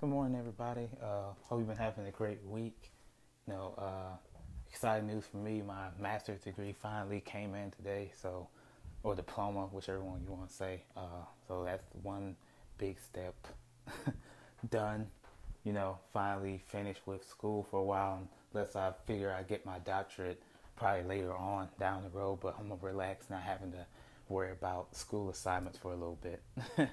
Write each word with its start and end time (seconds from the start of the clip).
Good 0.00 0.08
morning, 0.08 0.38
everybody. 0.38 0.88
Uh, 1.02 1.34
hope 1.42 1.58
you've 1.58 1.68
been 1.68 1.76
having 1.76 2.06
a 2.06 2.10
great 2.10 2.42
week. 2.46 2.90
You 3.46 3.52
know, 3.52 3.74
uh, 3.76 4.16
exciting 4.70 5.08
news 5.08 5.24
for 5.30 5.36
me. 5.36 5.60
My 5.60 5.88
master's 6.00 6.40
degree 6.40 6.72
finally 6.72 7.20
came 7.20 7.54
in 7.54 7.70
today, 7.70 8.10
so 8.22 8.48
or 9.02 9.14
diploma, 9.14 9.66
whichever 9.70 10.00
one 10.00 10.22
you 10.26 10.32
want 10.32 10.48
to 10.48 10.56
say. 10.56 10.84
Uh, 10.96 11.26
so 11.46 11.64
that's 11.64 11.84
one 12.02 12.34
big 12.78 12.98
step 12.98 13.34
done. 14.70 15.06
You 15.64 15.74
know, 15.74 15.98
finally 16.14 16.62
finished 16.68 17.02
with 17.04 17.28
school 17.28 17.66
for 17.70 17.80
a 17.80 17.84
while, 17.84 18.26
unless 18.54 18.76
I 18.76 18.94
figure 19.04 19.30
I 19.30 19.42
get 19.42 19.66
my 19.66 19.80
doctorate 19.80 20.42
probably 20.76 21.02
later 21.02 21.34
on 21.34 21.68
down 21.78 22.04
the 22.04 22.18
road. 22.18 22.38
But 22.40 22.56
I'm 22.58 22.70
gonna 22.70 22.80
relax, 22.80 23.28
not 23.28 23.42
having 23.42 23.72
to 23.72 23.84
worry 24.30 24.52
about 24.52 24.96
school 24.96 25.28
assignments 25.28 25.76
for 25.76 25.92
a 25.92 25.96
little 25.96 26.18
bit. 26.22 26.42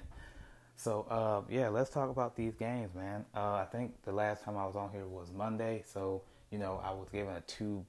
So 0.78 1.06
uh, 1.10 1.42
yeah, 1.50 1.70
let's 1.70 1.90
talk 1.90 2.08
about 2.08 2.36
these 2.36 2.54
games, 2.54 2.94
man. 2.94 3.24
Uh, 3.34 3.54
I 3.54 3.64
think 3.64 4.00
the 4.04 4.12
last 4.12 4.44
time 4.44 4.56
I 4.56 4.64
was 4.64 4.76
on 4.76 4.90
here 4.92 5.08
was 5.08 5.32
Monday, 5.36 5.82
so 5.84 6.22
you 6.52 6.58
know 6.58 6.80
I 6.84 6.92
was 6.92 7.08
given 7.10 7.34
a 7.34 7.40
two 7.40 7.84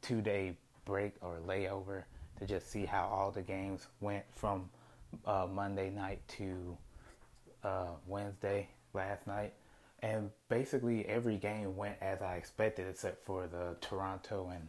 two 0.00 0.20
day 0.20 0.56
break 0.84 1.12
or 1.20 1.38
layover 1.46 2.02
to 2.40 2.44
just 2.44 2.72
see 2.72 2.84
how 2.84 3.06
all 3.06 3.30
the 3.30 3.40
games 3.40 3.86
went 4.00 4.24
from 4.34 4.68
uh, 5.26 5.46
Monday 5.48 5.90
night 5.90 6.20
to 6.38 6.76
uh, 7.62 7.90
Wednesday 8.08 8.68
last 8.94 9.28
night, 9.28 9.52
and 10.00 10.28
basically 10.48 11.06
every 11.06 11.36
game 11.36 11.76
went 11.76 11.94
as 12.00 12.20
I 12.20 12.34
expected, 12.34 12.88
except 12.88 13.24
for 13.24 13.46
the 13.46 13.76
Toronto 13.80 14.50
and 14.52 14.66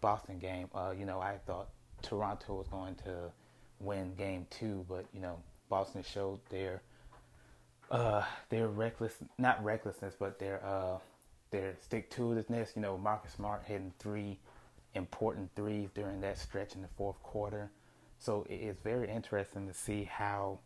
Boston 0.00 0.38
game. 0.38 0.68
Uh, 0.72 0.94
you 0.96 1.04
know, 1.04 1.18
I 1.20 1.38
thought 1.46 1.66
Toronto 2.00 2.54
was 2.54 2.68
going 2.68 2.94
to 3.06 3.32
win 3.80 4.14
game 4.14 4.46
two, 4.50 4.86
but 4.88 5.04
you 5.12 5.20
know 5.20 5.40
Boston 5.68 6.02
showed 6.02 6.40
their 6.50 6.82
uh, 7.90 8.22
their 8.48 8.68
reckless, 8.68 9.14
not 9.38 9.62
recklessness, 9.64 10.14
but 10.18 10.38
their 10.38 10.64
uh, 10.64 10.98
their 11.50 11.74
stick 11.80 12.10
to 12.10 12.22
itiveness. 12.22 12.74
You 12.74 12.82
know, 12.82 12.98
Marcus 12.98 13.32
Smart 13.32 13.62
hitting 13.64 13.92
three 13.98 14.38
important 14.94 15.50
threes 15.54 15.90
during 15.94 16.20
that 16.22 16.38
stretch 16.38 16.74
in 16.74 16.82
the 16.82 16.88
fourth 16.88 17.22
quarter. 17.22 17.70
So 18.18 18.46
it 18.48 18.54
is 18.54 18.76
very 18.82 19.08
interesting 19.08 19.66
to 19.68 19.74
see 19.74 20.04
how 20.04 20.58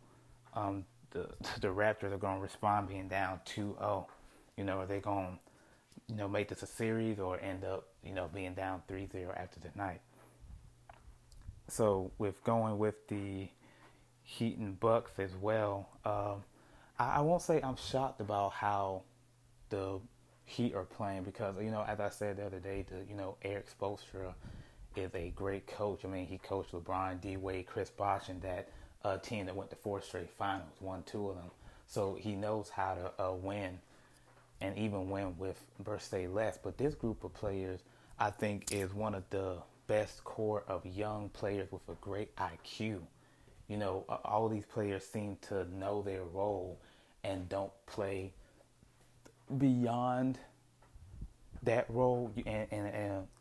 um, 0.53 0.85
the 1.11 1.29
the 1.61 1.67
Raptors 1.67 2.11
are 2.11 2.17
going 2.17 2.37
to 2.37 2.41
respond 2.41 2.87
being 2.87 3.07
down 3.07 3.39
2-0. 3.45 4.05
You 4.57 4.63
know, 4.63 4.79
are 4.79 4.85
they 4.85 4.99
going 4.99 5.27
to 5.27 6.13
you 6.13 6.15
know 6.15 6.27
make 6.27 6.49
this 6.49 6.63
a 6.63 6.67
series 6.67 7.19
or 7.19 7.39
end 7.39 7.63
up 7.63 7.87
you 8.03 8.13
know 8.13 8.29
being 8.33 8.53
down 8.53 8.81
3-0 8.89 9.29
after 9.37 9.59
tonight? 9.59 10.01
So 11.67 12.11
with 12.17 12.43
going 12.43 12.77
with 12.77 13.07
the 13.07 13.47
Heat 14.31 14.57
and 14.59 14.79
Bucks 14.79 15.11
as 15.19 15.35
well. 15.35 15.89
Um, 16.05 16.43
I, 16.97 17.17
I, 17.17 17.19
won't 17.19 17.41
say 17.41 17.59
I'm 17.61 17.75
shocked 17.75 18.21
about 18.21 18.53
how 18.53 19.01
the 19.69 19.99
Heat 20.45 20.73
are 20.73 20.85
playing 20.85 21.23
because 21.23 21.55
you 21.61 21.69
know, 21.69 21.83
as 21.85 21.99
I 21.99 22.09
said 22.09 22.37
the 22.37 22.45
other 22.45 22.59
day, 22.59 22.85
the 22.89 23.03
you 23.09 23.15
know 23.15 23.35
Erik 23.41 23.65
Spoelstra 23.69 24.33
is 24.95 25.13
a 25.15 25.33
great 25.35 25.67
coach. 25.67 26.05
I 26.05 26.07
mean, 26.07 26.27
he 26.27 26.37
coached 26.37 26.71
LeBron, 26.71 27.19
D 27.19 27.35
Wade, 27.35 27.67
Chris 27.67 27.89
Bosh, 27.89 28.29
and 28.29 28.41
that 28.41 28.69
uh, 29.03 29.17
team 29.17 29.47
that 29.47 29.55
went 29.55 29.69
to 29.71 29.75
four 29.75 30.01
straight 30.01 30.29
finals, 30.29 30.77
won 30.79 31.03
two 31.03 31.29
of 31.29 31.35
them. 31.35 31.51
So 31.87 32.15
he 32.15 32.33
knows 32.33 32.69
how 32.69 32.95
to 32.95 33.23
uh, 33.23 33.33
win, 33.33 33.79
and 34.61 34.77
even 34.77 35.09
win 35.09 35.37
with 35.37 35.61
se 35.99 36.27
less. 36.27 36.57
But 36.57 36.77
this 36.77 36.95
group 36.95 37.25
of 37.25 37.33
players, 37.33 37.81
I 38.17 38.29
think, 38.29 38.71
is 38.71 38.93
one 38.93 39.13
of 39.13 39.29
the 39.29 39.57
best 39.87 40.23
core 40.23 40.63
of 40.69 40.85
young 40.85 41.27
players 41.29 41.69
with 41.69 41.81
a 41.89 41.95
great 41.95 42.33
IQ 42.37 43.01
you 43.71 43.77
know, 43.77 44.03
all 44.25 44.49
these 44.49 44.65
players 44.65 45.05
seem 45.05 45.37
to 45.47 45.65
know 45.73 46.01
their 46.01 46.23
role 46.25 46.77
and 47.23 47.47
don't 47.47 47.71
play 47.85 48.33
beyond 49.57 50.37
that 51.63 51.85
role 51.89 52.33
and 52.45 52.67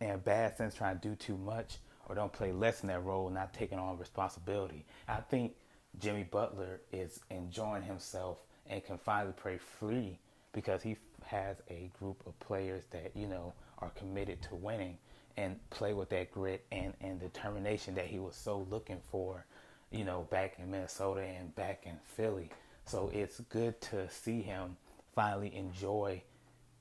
in 0.00 0.10
a 0.10 0.16
bad 0.18 0.56
sense 0.56 0.76
trying 0.76 1.00
to 1.00 1.08
do 1.08 1.16
too 1.16 1.36
much 1.36 1.78
or 2.08 2.14
don't 2.14 2.32
play 2.32 2.52
less 2.52 2.82
in 2.82 2.88
that 2.88 3.02
role 3.04 3.28
not 3.28 3.52
taking 3.52 3.76
on 3.76 3.98
responsibility. 3.98 4.84
I 5.08 5.16
think 5.16 5.54
jimmy 5.98 6.22
butler 6.22 6.80
is 6.92 7.18
enjoying 7.30 7.82
himself 7.82 8.38
and 8.68 8.84
can 8.84 8.98
finally 8.98 9.32
play 9.32 9.58
free 9.58 10.16
because 10.52 10.80
he 10.80 10.96
has 11.24 11.56
a 11.68 11.90
group 11.98 12.22
of 12.24 12.38
players 12.38 12.84
that 12.92 13.10
you 13.16 13.26
know 13.26 13.52
are 13.78 13.90
committed 13.90 14.40
to 14.42 14.54
winning 14.54 14.96
and 15.36 15.58
play 15.70 15.92
with 15.92 16.08
that 16.10 16.30
grit 16.30 16.64
and, 16.70 16.94
and 17.00 17.18
determination 17.18 17.96
that 17.96 18.06
he 18.06 18.20
was 18.20 18.36
so 18.36 18.64
looking 18.70 19.00
for 19.10 19.44
you 19.90 20.04
know, 20.04 20.26
back 20.30 20.58
in 20.58 20.70
Minnesota 20.70 21.22
and 21.22 21.54
back 21.54 21.82
in 21.84 21.96
Philly. 22.16 22.50
So 22.86 23.10
it's 23.12 23.40
good 23.40 23.80
to 23.82 24.08
see 24.10 24.42
him 24.42 24.76
finally 25.14 25.54
enjoy 25.54 26.22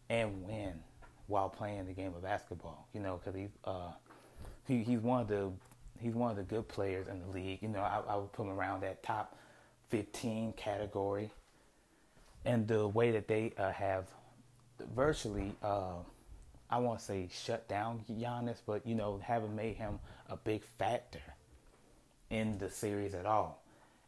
and 0.10 0.44
win 0.46 0.80
while 1.28 1.50
playing 1.50 1.86
the 1.86 1.94
game 1.94 2.14
of 2.16 2.24
basketball. 2.24 2.88
You 2.94 3.02
know, 3.02 3.20
because 3.24 3.40
he's 3.40 3.50
uh, 3.66 3.92
he, 4.68 4.84
he's 4.84 5.00
one 5.00 5.22
of 5.22 5.28
the 5.28 5.52
he's 6.00 6.14
one 6.14 6.32
of 6.32 6.38
the 6.38 6.44
good 6.44 6.68
players 6.68 7.08
in 7.08 7.20
the 7.20 7.28
league. 7.28 7.62
You 7.62 7.70
know, 7.70 7.82
I, 7.82 8.02
I 8.08 8.16
would 8.16 8.32
put 8.32 8.46
him 8.46 8.52
around 8.52 8.82
that 8.82 9.04
top 9.04 9.36
15 9.90 10.54
category. 10.54 11.32
And 12.46 12.68
the 12.68 12.88
way 12.88 13.12
that 13.12 13.28
they 13.28 13.54
uh, 13.58 13.72
have 13.72 14.06
virtually, 14.96 15.54
uh, 15.62 15.96
I 16.70 16.78
won't 16.78 17.02
say 17.02 17.28
shut 17.32 17.68
down 17.68 18.06
Giannis, 18.10 18.62
but 18.66 18.86
you 18.88 18.96
know, 18.96 19.20
haven't 19.22 19.56
made 19.56 19.76
him 19.76 20.00
a 20.30 20.38
big 20.38 20.64
factor 20.64 21.22
in 22.30 22.58
the 22.58 22.70
series 22.70 23.14
at 23.14 23.26
all. 23.26 23.64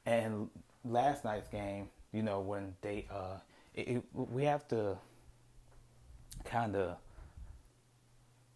And 0.05 0.49
last 0.83 1.23
night's 1.23 1.47
game, 1.47 1.89
you 2.11 2.23
know, 2.23 2.39
when 2.39 2.75
they, 2.81 3.07
uh, 3.11 3.37
it, 3.73 3.87
it, 3.87 4.03
we 4.13 4.43
have 4.45 4.67
to 4.69 4.97
kind 6.43 6.75
of, 6.75 6.97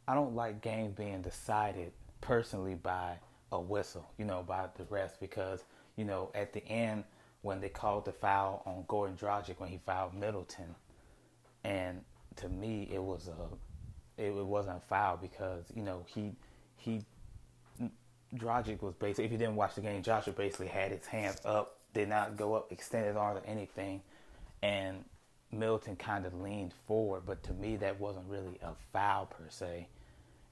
I 0.07 0.13
don't 0.13 0.35
like 0.35 0.61
games 0.61 0.93
being 0.95 1.21
decided 1.21 1.91
personally 2.21 2.75
by 2.75 3.17
a 3.51 3.59
whistle, 3.59 4.09
you 4.17 4.25
know, 4.25 4.43
by 4.43 4.67
the 4.77 4.83
refs 4.85 5.19
because, 5.19 5.63
you 5.95 6.05
know, 6.05 6.31
at 6.35 6.53
the 6.53 6.65
end 6.67 7.03
when 7.45 7.61
they 7.61 7.69
called 7.69 8.05
the 8.05 8.11
foul 8.11 8.63
on 8.65 8.83
Goran 8.87 9.15
Dragic 9.17 9.59
when 9.59 9.69
he 9.69 9.79
fouled 9.85 10.15
Middleton, 10.15 10.73
and 11.63 12.01
to 12.37 12.49
me 12.49 12.89
it 12.91 13.01
was 13.01 13.27
a, 13.27 14.21
it, 14.21 14.29
it 14.29 14.45
wasn't 14.45 14.77
a 14.77 14.87
foul 14.89 15.15
because 15.17 15.65
you 15.75 15.83
know 15.83 16.03
he 16.07 16.35
he 16.75 17.03
Dragic 18.37 18.81
was 18.81 18.93
basically, 18.95 19.25
if 19.25 19.31
you 19.31 19.37
didn't 19.37 19.55
watch 19.55 19.75
the 19.75 19.81
game, 19.81 20.01
Joshua 20.01 20.33
basically 20.33 20.67
had 20.67 20.91
his 20.91 21.05
hands 21.05 21.41
up, 21.45 21.77
did 21.93 22.09
not 22.09 22.37
go 22.37 22.53
up, 22.53 22.71
extended 22.71 23.15
arms 23.15 23.41
or 23.41 23.49
anything, 23.49 24.01
and 24.61 25.03
Middleton 25.51 25.95
kind 25.95 26.25
of 26.25 26.33
leaned 26.41 26.73
forward. 26.87 27.23
But 27.25 27.43
to 27.43 27.53
me, 27.53 27.77
that 27.77 27.99
wasn't 27.99 28.25
really 28.29 28.59
a 28.61 28.73
foul 28.91 29.25
per 29.25 29.45
se, 29.49 29.87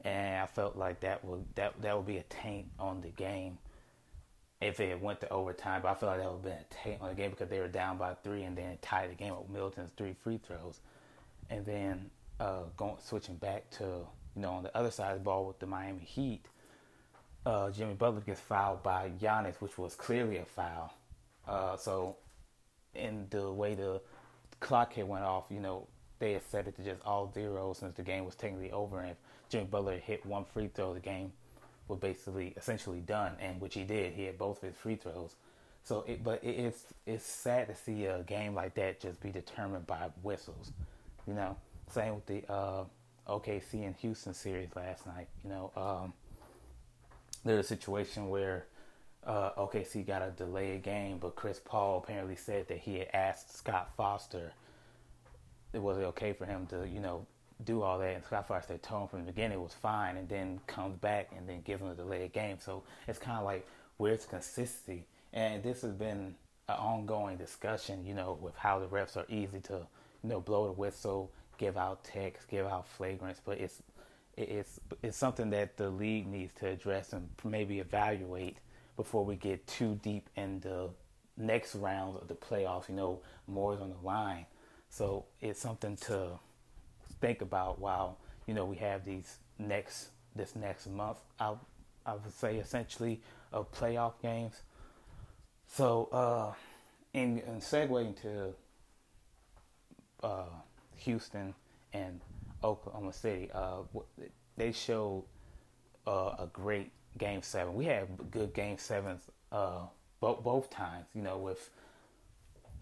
and 0.03 0.41
I 0.41 0.45
felt 0.47 0.75
like 0.75 1.01
that 1.01 1.23
would 1.25 1.43
that 1.55 1.81
that 1.81 1.95
would 1.95 2.05
be 2.05 2.17
a 2.17 2.23
taint 2.23 2.67
on 2.79 3.01
the 3.01 3.09
game 3.09 3.57
if 4.61 4.79
it 4.79 5.01
went 5.01 5.19
to 5.21 5.29
overtime. 5.29 5.81
But 5.81 5.89
I 5.89 5.93
feel 5.95 6.09
like 6.09 6.19
that 6.19 6.31
would 6.31 6.35
have 6.35 6.43
been 6.43 6.53
a 6.53 6.83
taint 6.83 7.01
on 7.01 7.09
the 7.09 7.15
game 7.15 7.31
because 7.31 7.49
they 7.49 7.59
were 7.59 7.67
down 7.67 7.97
by 7.97 8.13
three 8.23 8.43
and 8.43 8.57
then 8.57 8.77
tied 8.81 9.11
the 9.11 9.15
game 9.15 9.35
with 9.35 9.49
Middleton's 9.49 9.91
three 9.97 10.15
free 10.23 10.39
throws, 10.45 10.79
and 11.49 11.65
then 11.65 12.09
uh, 12.39 12.63
going 12.77 12.95
switching 13.03 13.35
back 13.35 13.69
to 13.71 13.83
you 13.83 14.41
know 14.41 14.51
on 14.51 14.63
the 14.63 14.75
other 14.75 14.91
side 14.91 15.11
of 15.11 15.19
the 15.19 15.23
ball 15.23 15.45
with 15.45 15.59
the 15.59 15.67
Miami 15.67 16.03
Heat 16.03 16.45
uh, 17.45 17.69
Jimmy 17.71 17.93
Butler 17.93 18.21
gets 18.21 18.39
fouled 18.39 18.83
by 18.83 19.11
Giannis, 19.21 19.55
which 19.55 19.77
was 19.77 19.95
clearly 19.95 20.37
a 20.37 20.45
foul. 20.45 20.93
Uh, 21.47 21.75
so, 21.75 22.15
in 22.95 23.27
the 23.29 23.51
way 23.51 23.75
the 23.75 24.01
clock 24.59 24.93
had 24.93 25.07
went 25.07 25.25
off, 25.25 25.45
you 25.49 25.59
know, 25.59 25.87
they 26.19 26.33
had 26.33 26.43
set 26.49 26.67
it 26.67 26.75
to 26.77 26.83
just 26.83 27.01
all 27.05 27.31
zeros 27.33 27.79
since 27.79 27.95
the 27.95 28.03
game 28.03 28.23
was 28.25 28.35
technically 28.35 28.71
over. 28.71 28.99
And 29.01 29.11
if 29.11 29.17
Jimmy 29.49 29.65
Butler 29.65 29.97
hit 29.97 30.25
one 30.25 30.45
free 30.45 30.69
throw, 30.73 30.93
the 30.93 31.01
game 31.01 31.33
was 31.87 31.99
basically 31.99 32.53
essentially 32.55 33.01
done, 33.01 33.33
and 33.41 33.59
which 33.59 33.73
he 33.73 33.83
did. 33.83 34.13
He 34.13 34.23
had 34.23 34.37
both 34.37 34.63
of 34.63 34.69
his 34.69 34.77
free 34.77 34.95
throws. 34.95 35.35
So, 35.83 36.05
it, 36.07 36.23
but 36.23 36.41
it, 36.43 36.51
it's 36.51 36.85
it's 37.05 37.25
sad 37.25 37.67
to 37.67 37.75
see 37.75 38.05
a 38.05 38.23
game 38.23 38.55
like 38.55 38.75
that 38.75 39.01
just 39.01 39.19
be 39.19 39.31
determined 39.31 39.85
by 39.85 40.09
whistles. 40.21 40.71
You 41.27 41.33
know, 41.33 41.57
same 41.89 42.15
with 42.15 42.25
the 42.25 42.49
uh, 42.49 42.85
OKC 43.27 43.85
and 43.85 43.95
Houston 43.97 44.33
series 44.33 44.69
last 44.77 45.05
night. 45.05 45.27
You 45.43 45.49
know. 45.49 45.71
Um, 45.75 46.13
there's 47.43 47.65
a 47.65 47.67
situation 47.67 48.29
where 48.29 48.65
uh, 49.25 49.51
OKC 49.57 50.05
got 50.05 50.19
to 50.19 50.31
delay 50.31 50.75
a 50.75 50.77
game, 50.77 51.17
but 51.17 51.35
Chris 51.35 51.59
Paul 51.63 52.01
apparently 52.03 52.35
said 52.35 52.67
that 52.67 52.79
he 52.79 52.99
had 52.99 53.09
asked 53.13 53.57
Scott 53.57 53.91
Foster, 53.95 54.51
it 55.73 55.81
was 55.81 55.97
okay 55.97 56.33
for 56.33 56.45
him 56.45 56.65
to, 56.67 56.87
you 56.87 56.99
know, 56.99 57.25
do 57.63 57.81
all 57.81 57.99
that. 57.99 58.15
And 58.15 58.23
Scott 58.23 58.47
Foster 58.47 58.77
told 58.77 59.03
him 59.03 59.07
from 59.09 59.19
the 59.25 59.31
beginning 59.31 59.57
it 59.57 59.61
was 59.61 59.73
fine, 59.73 60.17
and 60.17 60.27
then 60.27 60.59
comes 60.67 60.97
back 60.97 61.31
and 61.35 61.47
then 61.47 61.61
gives 61.61 61.81
him 61.81 61.89
a 61.89 61.95
delayed 61.95 62.33
game. 62.33 62.57
So 62.59 62.83
it's 63.07 63.19
kind 63.19 63.37
of 63.37 63.45
like 63.45 63.65
where's 63.97 64.25
consistency? 64.25 65.05
And 65.31 65.63
this 65.63 65.81
has 65.81 65.93
been 65.93 66.35
an 66.69 66.75
ongoing 66.75 67.37
discussion, 67.37 68.05
you 68.05 68.13
know, 68.13 68.37
with 68.41 68.55
how 68.55 68.79
the 68.79 68.87
refs 68.87 69.17
are 69.17 69.25
easy 69.29 69.59
to, 69.61 69.85
you 70.23 70.29
know, 70.29 70.39
blow 70.39 70.65
the 70.67 70.73
whistle, 70.73 71.31
give 71.57 71.77
out 71.77 72.03
techs, 72.03 72.45
give 72.45 72.65
out 72.65 72.85
flagrants, 72.97 73.39
but 73.43 73.57
it's 73.57 73.81
it's 74.35 74.79
it's 75.01 75.17
something 75.17 75.49
that 75.51 75.77
the 75.77 75.89
league 75.89 76.27
needs 76.27 76.53
to 76.55 76.67
address 76.67 77.13
and 77.13 77.29
maybe 77.43 77.79
evaluate 77.79 78.57
before 78.95 79.25
we 79.25 79.35
get 79.35 79.65
too 79.67 79.99
deep 80.01 80.29
in 80.35 80.59
the 80.61 80.89
next 81.37 81.75
round 81.75 82.17
of 82.17 82.27
the 82.27 82.35
playoffs. 82.35 82.89
You 82.89 82.95
know, 82.95 83.21
more 83.47 83.73
is 83.73 83.81
on 83.81 83.89
the 83.89 84.05
line. 84.05 84.45
So 84.89 85.25
it's 85.41 85.59
something 85.59 85.95
to 85.97 86.39
think 87.21 87.41
about 87.41 87.79
while 87.79 88.17
you 88.47 88.53
know 88.53 88.65
we 88.65 88.77
have 88.77 89.05
these 89.05 89.37
next 89.59 90.09
this 90.35 90.55
next 90.55 90.87
month. 90.87 91.19
I 91.39 91.55
I 92.05 92.13
would 92.13 92.33
say 92.33 92.57
essentially 92.57 93.21
of 93.51 93.71
playoff 93.71 94.13
games. 94.21 94.61
So 95.67 96.09
uh, 96.11 96.53
in, 97.13 97.39
in 97.39 97.61
segueing 97.61 98.19
to 98.21 98.53
uh, 100.21 100.45
Houston 100.97 101.53
and 101.93 102.21
Oklahoma 102.63 103.13
City, 103.13 103.49
uh, 103.53 103.81
they 104.57 104.71
showed 104.71 105.25
uh, 106.07 106.35
a 106.39 106.49
great 106.51 106.91
game 107.17 107.41
seven. 107.41 107.75
We 107.75 107.85
had 107.85 108.07
good 108.31 108.53
game 108.53 108.77
sevens 108.77 109.21
uh, 109.51 109.81
both 110.19 110.43
both 110.43 110.69
times. 110.69 111.05
You 111.13 111.21
know, 111.21 111.37
with 111.37 111.69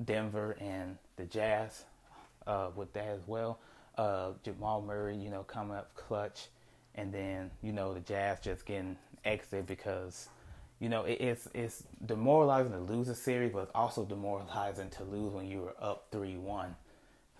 Denver 0.03 0.57
and 0.59 0.97
the 1.15 1.25
Jazz, 1.25 1.85
uh, 2.47 2.69
with 2.75 2.93
that 2.93 3.07
as 3.07 3.21
well. 3.27 3.59
Uh, 3.97 4.31
Jamal 4.43 4.81
Murray, 4.81 5.15
you 5.15 5.29
know, 5.29 5.43
coming 5.43 5.75
up 5.75 5.93
clutch, 5.95 6.47
and 6.95 7.13
then 7.13 7.51
you 7.61 7.71
know 7.71 7.93
the 7.93 7.99
Jazz 7.99 8.39
just 8.39 8.65
getting 8.65 8.97
exited 9.25 9.67
because 9.67 10.29
you 10.79 10.89
know 10.89 11.03
it, 11.03 11.17
it's 11.19 11.47
it's 11.53 11.83
demoralizing 12.05 12.71
to 12.71 12.79
lose 12.79 13.09
a 13.09 13.15
series, 13.15 13.51
but 13.51 13.63
it's 13.63 13.71
also 13.75 14.05
demoralizing 14.05 14.89
to 14.91 15.03
lose 15.03 15.33
when 15.33 15.47
you 15.47 15.59
were 15.59 15.75
up 15.79 16.07
three 16.11 16.37
one. 16.37 16.75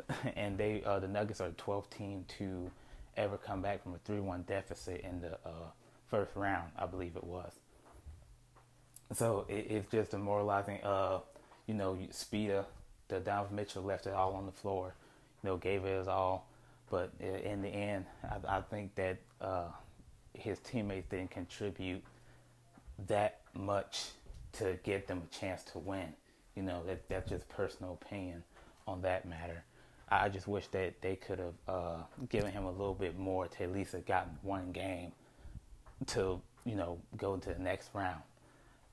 and 0.36 0.57
they 0.57 0.83
uh, 0.86 1.00
the 1.00 1.07
Nuggets 1.07 1.42
are 1.42 1.50
the 1.50 1.56
12th 1.56 1.89
team 1.89 2.25
to 2.39 2.71
ever 3.18 3.38
come 3.38 3.62
back 3.62 3.83
from 3.83 3.94
a 3.94 3.98
three 4.00 4.19
one 4.19 4.44
deficit 4.44 5.01
in 5.01 5.21
the 5.21 5.33
uh, 5.45 5.69
first 6.07 6.36
round, 6.36 6.71
I 6.77 6.86
believe 6.86 7.15
it 7.15 7.24
was. 7.24 7.53
So 9.13 9.45
it, 9.50 9.68
it's 9.69 9.92
just 9.92 10.12
demoralizing. 10.12 10.80
Uh, 10.83 11.19
you 11.68 11.74
know, 11.74 11.98
Spida, 12.12 12.65
the 13.07 13.19
Donovan 13.19 13.56
Mitchell 13.56 13.83
left 13.83 14.07
it 14.07 14.13
all 14.13 14.33
on 14.33 14.45
the 14.45 14.51
floor. 14.51 14.94
You 15.44 15.50
know, 15.50 15.57
gave 15.57 15.86
it 15.86 15.98
his 15.98 16.07
all, 16.07 16.48
but 16.89 17.12
in 17.19 17.62
the 17.62 17.69
end, 17.69 18.06
I, 18.24 18.57
I 18.57 18.62
think 18.62 18.95
that 18.95 19.18
uh, 19.39 19.65
his 20.33 20.59
teammates 20.59 21.09
didn't 21.09 21.31
contribute 21.31 22.03
that 23.07 23.39
much 23.53 24.09
to 24.53 24.77
get 24.83 25.07
them 25.07 25.24
a 25.25 25.36
chance 25.36 25.63
to 25.63 25.80
win. 25.80 26.13
You 26.56 26.63
know, 26.63 26.83
that 26.86 27.07
that's 27.07 27.30
just 27.30 27.48
personal 27.50 27.98
opinion 28.01 28.44
on 28.88 29.01
that 29.01 29.27
matter. 29.27 29.63
I 30.11 30.27
just 30.27 30.47
wish 30.47 30.67
that 30.67 31.01
they 31.01 31.15
could 31.15 31.39
have 31.39 31.53
uh, 31.67 31.97
given 32.29 32.51
him 32.51 32.65
a 32.65 32.71
little 32.71 32.93
bit 32.93 33.17
more 33.17 33.47
to 33.47 33.63
at 33.63 33.71
least 33.71 33.93
have 33.93 34.05
gotten 34.05 34.37
one 34.41 34.71
game 34.71 35.13
to 36.07 36.41
you 36.65 36.75
know 36.75 36.99
go 37.17 37.33
into 37.33 37.53
the 37.53 37.59
next 37.59 37.89
round. 37.93 38.21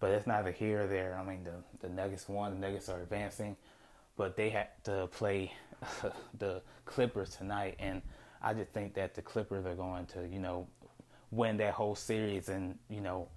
But 0.01 0.13
it's 0.13 0.29
neither 0.29 0.53
here 0.53 0.83
or 0.83 0.87
there. 0.87 1.19
I 1.19 1.29
mean, 1.29 1.45
the 1.45 1.87
the 1.87 1.93
Nuggets 1.93 2.29
won. 2.29 2.61
The 2.61 2.67
Nuggets 2.69 2.89
are 2.89 3.01
advancing, 3.01 3.57
but 4.17 4.37
they 4.37 4.49
had 4.51 4.69
to 4.85 5.09
play 5.11 5.53
the 6.39 6.63
Clippers 6.85 7.31
tonight, 7.31 7.75
and 7.81 8.01
I 8.41 8.55
just 8.55 8.71
think 8.71 8.95
that 8.95 9.15
the 9.15 9.23
Clippers 9.23 9.67
are 9.67 9.75
going 9.75 10.07
to 10.07 10.29
you 10.29 10.39
know 10.39 10.69
win 11.33 11.57
that 11.59 11.75
whole 11.75 11.97
series 11.97 12.49
and 12.49 12.79
you 12.89 13.01
know 13.01 13.29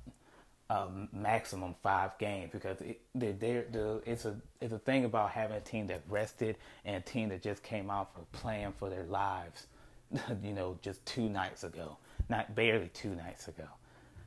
um, 0.72 1.10
maximum 1.12 1.76
five 1.82 2.18
games 2.18 2.50
because 2.52 2.80
it, 2.82 3.02
they're, 3.16 3.66
they're, 3.72 4.00
it's 4.06 4.26
a 4.26 4.36
it's 4.62 4.74
a 4.74 4.80
thing 4.80 5.06
about 5.06 5.32
having 5.32 5.58
a 5.58 5.62
team 5.62 5.88
that 5.88 6.02
rested 6.08 6.56
and 6.86 6.96
a 6.96 7.02
team 7.02 7.30
that 7.30 7.42
just 7.42 7.64
came 7.64 7.90
out 7.90 8.14
for 8.14 8.22
playing 8.32 8.74
for 8.78 8.90
their 8.90 9.04
lives, 9.04 9.68
you 10.44 10.54
know, 10.54 10.78
just 10.82 11.06
two 11.06 11.28
nights 11.30 11.64
ago 11.64 11.98
not 12.32 12.56
barely 12.56 12.90
two 12.94 13.14
nights 13.14 13.48
ago. 13.48 13.68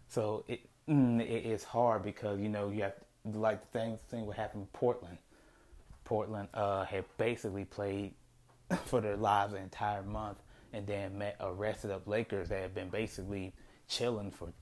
So 0.08 0.44
it 0.46 0.61
mm, 0.88 1.20
it 1.20 1.46
is 1.46 1.64
hard 1.64 2.05
because 2.05 2.38
you 2.38 2.49
know 2.49 2.70
you 2.70 2.82
have 2.82 2.94
like 3.32 3.61
the 3.73 3.79
thing 3.79 3.99
thing 4.08 4.26
what 4.26 4.37
happened 4.37 4.62
in 4.62 4.79
Portland. 4.79 5.19
Portland 6.05 6.49
uh, 6.52 6.85
had 6.85 7.05
basically 7.17 7.64
played 7.64 8.12
for 8.85 9.00
their 9.00 9.17
lives 9.17 9.55
the 9.55 9.58
entire 9.58 10.02
month, 10.02 10.38
and 10.73 10.87
then 10.87 11.19
met 11.19 11.37
a 11.41 11.52
rested 11.52 11.91
up 11.91 12.06
Lakers 12.06 12.50
that 12.50 12.61
had 12.61 12.75
been 12.75 12.91
basically 12.91 13.52
chilling 13.88 14.31
for 14.31 14.52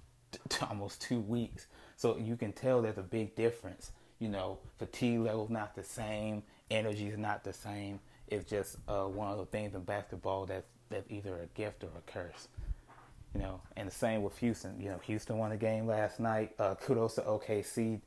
t- 0.48 0.66
almost 0.68 1.00
two 1.00 1.20
weeks. 1.20 1.66
So 1.96 2.16
you 2.16 2.36
can 2.36 2.52
tell 2.52 2.82
there's 2.82 2.98
a 2.98 3.02
big 3.02 3.34
difference. 3.34 3.92
You 4.18 4.28
know, 4.28 4.58
fatigue 4.78 5.20
level's 5.20 5.50
not 5.50 5.74
the 5.74 5.82
same, 5.82 6.42
energy 6.70 7.08
is 7.08 7.18
not 7.18 7.44
the 7.44 7.52
same. 7.52 8.00
It's 8.28 8.48
just 8.48 8.76
uh, 8.88 9.04
one 9.04 9.30
of 9.30 9.38
the 9.38 9.46
things 9.46 9.74
in 9.74 9.82
basketball 9.82 10.46
that's 10.46 10.66
that's 10.88 11.10
either 11.10 11.38
a 11.38 11.46
gift 11.58 11.84
or 11.84 11.90
a 11.96 12.10
curse. 12.10 12.48
You 13.34 13.40
know, 13.40 13.60
and 13.76 13.88
the 13.88 13.92
same 13.92 14.22
with 14.22 14.36
Houston. 14.38 14.78
You 14.80 14.90
know, 14.90 14.98
Houston 15.04 15.38
won 15.38 15.50
the 15.50 15.56
game 15.56 15.86
last 15.86 16.20
night. 16.20 16.52
Uh, 16.58 16.74
kudos 16.74 17.14
to 17.14 17.22
OKC. 17.22 18.00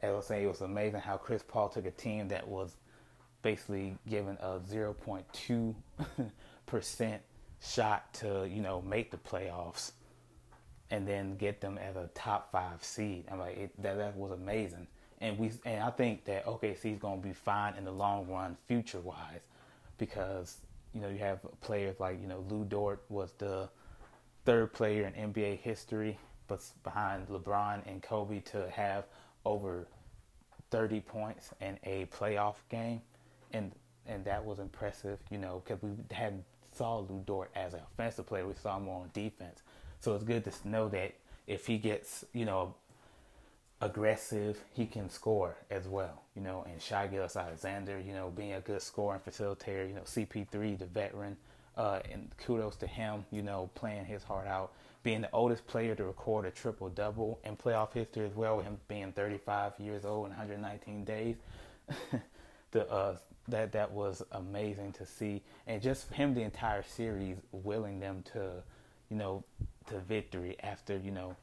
As 0.00 0.10
I 0.10 0.12
was 0.12 0.26
saying, 0.26 0.44
it 0.44 0.48
was 0.48 0.60
amazing 0.60 1.00
how 1.00 1.16
Chris 1.16 1.44
Paul 1.46 1.68
took 1.68 1.86
a 1.86 1.92
team 1.92 2.28
that 2.28 2.46
was 2.46 2.76
basically 3.42 3.96
given 4.08 4.36
a 4.40 4.58
0.2 4.58 5.74
percent 6.66 7.22
shot 7.60 8.12
to 8.14 8.48
you 8.48 8.60
know 8.60 8.82
make 8.82 9.10
the 9.10 9.16
playoffs, 9.16 9.92
and 10.92 11.08
then 11.08 11.36
get 11.36 11.60
them 11.62 11.78
as 11.78 11.96
a 11.96 12.08
top 12.14 12.52
five 12.52 12.84
seed. 12.84 13.24
I'm 13.32 13.38
like, 13.38 13.56
it, 13.56 13.82
that 13.82 13.96
that 13.96 14.14
was 14.14 14.30
amazing. 14.30 14.86
And 15.20 15.38
we 15.38 15.50
and 15.64 15.82
I 15.82 15.90
think 15.90 16.24
that 16.26 16.44
OKC 16.44 16.92
is 16.92 16.98
going 16.98 17.20
to 17.20 17.26
be 17.26 17.32
fine 17.32 17.74
in 17.76 17.84
the 17.84 17.90
long 17.90 18.28
run, 18.28 18.56
future 18.68 19.00
wise, 19.00 19.40
because 19.96 20.58
you 20.92 21.00
know 21.00 21.08
you 21.08 21.18
have 21.18 21.40
players 21.62 21.98
like 21.98 22.20
you 22.20 22.28
know 22.28 22.44
Lu 22.50 22.64
Dort 22.64 23.02
was 23.08 23.32
the 23.38 23.70
third 24.44 24.74
player 24.74 25.06
in 25.06 25.32
NBA 25.32 25.60
history, 25.60 26.18
but 26.46 26.62
behind 26.84 27.26
LeBron 27.28 27.86
and 27.86 28.02
Kobe 28.02 28.40
to 28.40 28.68
have 28.70 29.06
over 29.46 29.86
30 30.70 31.00
points 31.00 31.50
in 31.62 31.78
a 31.84 32.04
playoff 32.06 32.56
game, 32.68 33.00
and 33.52 33.72
and 34.06 34.22
that 34.26 34.44
was 34.44 34.58
impressive, 34.58 35.18
you 35.30 35.38
know, 35.38 35.62
because 35.64 35.82
we 35.82 35.90
hadn't 36.14 36.44
saw 36.72 36.98
Lu 36.98 37.22
Dort 37.24 37.50
as 37.54 37.72
an 37.72 37.80
offensive 37.94 38.26
player, 38.26 38.46
we 38.46 38.54
saw 38.54 38.76
him 38.76 38.84
more 38.84 39.02
on 39.02 39.10
defense. 39.14 39.62
So 40.02 40.16
it's 40.16 40.24
good 40.24 40.42
to 40.44 40.68
know 40.68 40.88
that 40.88 41.14
if 41.46 41.68
he 41.68 41.78
gets, 41.78 42.24
you 42.32 42.44
know, 42.44 42.74
aggressive, 43.80 44.58
he 44.72 44.84
can 44.84 45.08
score 45.08 45.54
as 45.70 45.86
well, 45.86 46.24
you 46.34 46.42
know. 46.42 46.66
And 46.68 46.82
Shai 46.82 47.06
Gilgeous-Alexander, 47.06 48.00
you 48.04 48.12
know, 48.12 48.30
being 48.30 48.54
a 48.54 48.60
good 48.60 48.82
scorer 48.82 49.14
and 49.14 49.24
facilitator, 49.24 49.88
you 49.88 49.94
know, 49.94 50.02
CP3, 50.02 50.76
the 50.76 50.86
veteran, 50.86 51.36
uh, 51.76 52.00
and 52.10 52.28
kudos 52.44 52.74
to 52.76 52.88
him, 52.88 53.24
you 53.30 53.42
know, 53.42 53.70
playing 53.76 54.04
his 54.04 54.24
heart 54.24 54.48
out, 54.48 54.72
being 55.04 55.20
the 55.20 55.30
oldest 55.32 55.68
player 55.68 55.94
to 55.94 56.02
record 56.02 56.46
a 56.46 56.50
triple 56.50 56.88
double 56.88 57.38
in 57.44 57.56
playoff 57.56 57.92
history 57.92 58.26
as 58.26 58.34
well, 58.34 58.58
him 58.58 58.78
being 58.88 59.12
35 59.12 59.74
years 59.78 60.04
old 60.04 60.26
and 60.26 60.36
119 60.36 61.04
days. 61.04 61.36
the 62.72 62.90
uh, 62.90 63.16
that 63.46 63.70
that 63.70 63.92
was 63.92 64.20
amazing 64.32 64.92
to 64.94 65.06
see, 65.06 65.42
and 65.68 65.80
just 65.80 66.12
him 66.12 66.34
the 66.34 66.42
entire 66.42 66.82
series 66.82 67.36
willing 67.52 68.00
them 68.00 68.24
to, 68.32 68.50
you 69.10 69.16
know, 69.16 69.44
to 69.88 69.98
victory 70.00 70.56
after 70.62 70.96
you 70.96 71.10
know 71.10 71.36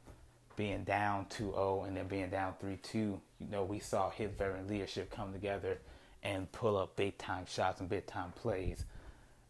being 0.56 0.84
down 0.84 1.26
2-0 1.30 1.88
and 1.88 1.96
then 1.96 2.06
being 2.08 2.30
down 2.30 2.54
3-2. 2.62 2.94
You 2.94 3.22
know, 3.50 3.64
we 3.64 3.80
saw 3.80 4.10
his 4.10 4.30
veteran 4.32 4.68
leadership 4.68 5.10
come 5.10 5.32
together 5.32 5.78
and 6.22 6.52
pull 6.52 6.76
up 6.76 6.98
big 6.98 7.18
time 7.18 7.46
shots 7.48 7.80
and 7.80 7.88
big 7.88 8.06
time 8.06 8.34
plays. 8.36 8.84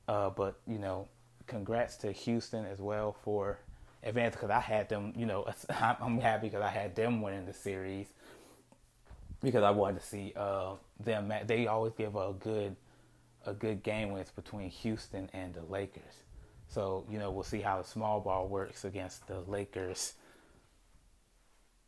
Uh, 0.08 0.30
but 0.30 0.60
you 0.68 0.78
know, 0.78 1.08
congrats 1.48 1.96
to 1.98 2.12
Houston 2.12 2.66
as 2.66 2.80
well 2.80 3.12
for 3.24 3.58
advance 4.04 4.36
because 4.36 4.52
I 4.52 4.60
had 4.60 4.90
them. 4.90 5.14
You 5.16 5.26
know, 5.26 5.48
I'm 5.70 6.20
happy 6.20 6.48
because 6.48 6.62
I 6.62 6.70
had 6.70 6.96
them 6.96 7.22
winning 7.22 7.46
the 7.46 7.54
series 7.54 8.08
because 9.42 9.64
I 9.64 9.72
wanted 9.72 10.00
to 10.02 10.06
see 10.06 10.34
uh, 10.36 10.74
them. 11.00 11.34
They 11.46 11.68
always 11.68 11.94
give 11.94 12.16
a 12.16 12.34
good 12.34 12.76
a 13.46 13.54
good 13.54 13.84
game 13.84 14.12
when 14.12 14.22
it's 14.22 14.32
between 14.32 14.70
Houston 14.70 15.30
and 15.34 15.54
the 15.54 15.64
Lakers. 15.64 16.24
So 16.70 17.06
you 17.10 17.18
know, 17.18 17.32
we'll 17.32 17.44
see 17.44 17.62
how 17.62 17.82
the 17.82 17.88
small 17.88 18.20
ball 18.20 18.48
works 18.48 18.86
against 18.86 19.28
the 19.28 19.40
Lakers. 19.42 20.14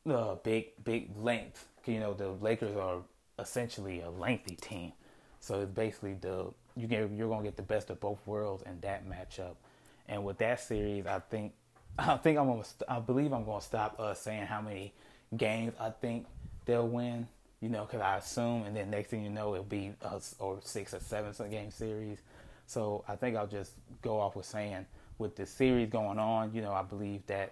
The 0.06 0.18
uh, 0.18 0.36
big 0.36 0.84
big 0.84 1.16
length. 1.16 1.68
You 1.86 2.00
know, 2.00 2.14
the 2.14 2.30
Lakers 2.30 2.76
are 2.76 3.00
essentially 3.40 4.02
a 4.02 4.10
lengthy 4.10 4.56
team. 4.56 4.94
So 5.40 5.62
it's 5.62 5.72
basically 5.72 6.16
the 6.16 6.48
you 6.76 6.88
get 6.88 7.12
you're 7.12 7.30
gonna 7.30 7.44
get 7.44 7.58
the 7.58 7.64
best 7.64 7.90
of 7.90 8.00
both 8.00 8.20
worlds 8.26 8.64
in 8.64 8.80
that 8.82 9.08
matchup. 9.08 9.56
And 10.08 10.26
with 10.26 10.40
that 10.40 10.60
series, 10.60 11.06
I 11.06 11.20
think 11.20 11.54
I 12.00 12.18
think 12.18 12.40
I'm 12.40 12.48
gonna 12.48 12.64
I 12.88 13.00
believe 13.00 13.34
I'm 13.34 13.46
gonna 13.46 13.62
stop 13.62 14.00
uh, 14.00 14.14
saying 14.16 14.48
how 14.48 14.62
many 14.62 14.94
games 15.38 15.74
I 15.80 15.92
think 15.92 16.26
they'll 16.66 16.88
win. 16.88 17.28
You 17.60 17.70
know, 17.70 17.86
because 17.86 18.02
I 18.02 18.18
assume, 18.18 18.64
and 18.64 18.76
then 18.76 18.90
next 18.90 19.10
thing 19.10 19.24
you 19.24 19.30
know, 19.30 19.54
it'll 19.54 19.64
be 19.64 19.94
a, 20.02 20.20
or 20.40 20.58
six 20.64 20.96
or 20.96 21.00
seven 21.00 21.32
game 21.52 21.70
series. 21.70 22.18
So 22.72 23.04
I 23.06 23.18
think 23.18 23.36
I'll 23.36 23.48
just 23.48 23.74
go 24.02 24.18
off 24.18 24.38
with 24.38 24.46
saying, 24.46 24.86
with 25.18 25.36
the 25.36 25.46
series 25.46 25.90
going 25.90 26.18
on, 26.18 26.56
you 26.56 26.62
know, 26.62 26.72
I 26.72 26.84
believe 26.84 27.22
that 27.28 27.52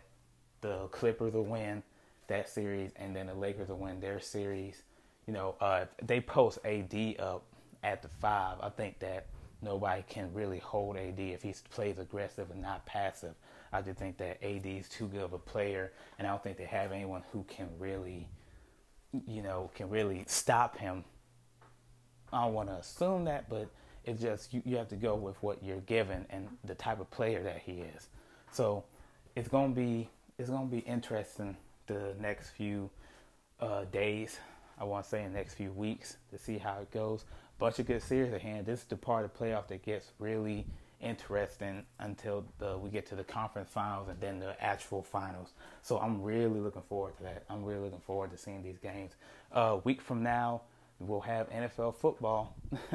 the 0.62 0.88
Clippers 0.92 1.34
will 1.34 1.44
win 1.44 1.84
that 2.28 2.48
series, 2.48 2.92
and 2.96 3.14
then 3.14 3.28
the 3.28 3.34
Lakers 3.34 3.68
will 3.68 3.80
win 3.80 4.00
their 4.00 4.22
series. 4.22 4.82
You 5.28 5.34
know, 5.34 5.56
uh, 5.60 5.86
they 6.02 6.22
post 6.22 6.60
AD 6.64 7.18
up 7.20 7.44
at 7.84 8.02
the 8.02 8.08
five, 8.08 8.60
I 8.62 8.70
think 8.70 9.00
that 9.00 9.28
nobody 9.62 10.06
can 10.08 10.34
really 10.34 10.60
hold 10.60 10.96
AD 10.96 11.20
if 11.20 11.44
he 11.44 11.54
plays 11.70 12.00
aggressive 12.00 12.50
and 12.52 12.62
not 12.62 12.86
passive. 12.86 13.36
I 13.74 13.82
just 13.82 14.00
think 14.00 14.18
that 14.20 14.42
AD 14.42 14.66
is 14.66 14.88
too 14.88 15.08
good 15.08 15.24
of 15.24 15.34
a 15.34 15.38
player, 15.38 15.92
and 16.18 16.26
I 16.26 16.32
don't 16.32 16.42
think 16.42 16.56
they 16.56 16.64
have 16.64 16.94
anyone 16.94 17.24
who 17.34 17.44
can 17.44 17.68
really, 17.78 18.30
you 19.28 19.42
know, 19.42 19.70
can 19.76 19.90
really 19.90 20.24
stop 20.28 20.78
him. 20.78 21.04
I 22.32 22.46
don't 22.46 22.54
want 22.54 22.70
to 22.70 22.76
assume 22.76 23.26
that, 23.26 23.50
but 23.50 23.70
It's 24.10 24.22
just 24.24 24.52
you, 24.56 24.64
you 24.66 24.76
have 24.78 24.88
to 24.88 24.96
go 24.96 25.14
with 25.14 25.42
what 25.44 25.64
you're 25.64 25.82
given 25.82 26.26
and 26.32 26.48
the 26.64 26.74
type 26.74 27.00
of 27.00 27.12
player 27.12 27.44
that 27.44 27.60
he 27.60 27.84
is. 27.96 28.08
So 28.52 28.84
it's 29.36 29.48
gonna 29.48 29.76
be 29.76 30.10
it's 30.40 30.50
gonna 30.50 30.66
be 30.66 30.80
interesting 30.80 31.56
the 31.86 32.16
next 32.20 32.50
few 32.50 32.90
uh, 33.60 33.84
days. 33.86 34.40
I 34.80 34.86
want 34.86 35.04
to 35.04 35.10
say 35.10 35.24
in 35.24 35.32
the 35.32 35.38
next 35.38 35.54
few 35.54 35.72
weeks 35.74 36.18
to 36.32 36.40
see 36.40 36.58
how 36.58 36.80
it 36.80 36.90
goes. 36.90 37.26
Bunch 37.60 37.78
of 37.78 37.86
good 37.86 38.02
series 38.02 38.34
at 38.34 38.42
hand. 38.42 38.66
This 38.66 38.80
is 38.80 38.86
the 38.86 38.96
part 38.96 39.26
of 39.26 39.34
the 39.34 39.46
playoff 39.46 39.68
that 39.68 39.84
gets 39.84 40.12
really 40.18 40.66
interesting 41.02 41.84
until 42.00 42.46
the, 42.58 42.80
we 42.80 42.90
get 42.90 43.06
to 43.08 43.16
the 43.16 43.24
conference 43.24 43.70
finals 43.70 44.08
and 44.10 44.20
then 44.20 44.40
the 44.40 44.60
actual 44.64 45.04
finals. 45.04 45.54
So 45.84 46.00
I'm 46.00 46.24
really 46.24 46.60
looking 46.60 46.82
forward 46.82 47.16
to 47.18 47.24
that. 47.24 47.44
I'm 47.48 47.64
really 47.64 47.82
looking 47.82 48.00
forward 48.00 48.32
to 48.32 48.38
seeing 48.38 48.64
these 48.64 48.80
games. 48.80 49.12
A 49.52 49.60
uh, 49.60 49.82
week 49.84 50.02
from 50.02 50.24
now, 50.24 50.62
we'll 51.00 51.22
have 51.22 51.50
NFL 51.52 51.96
football. 51.96 52.56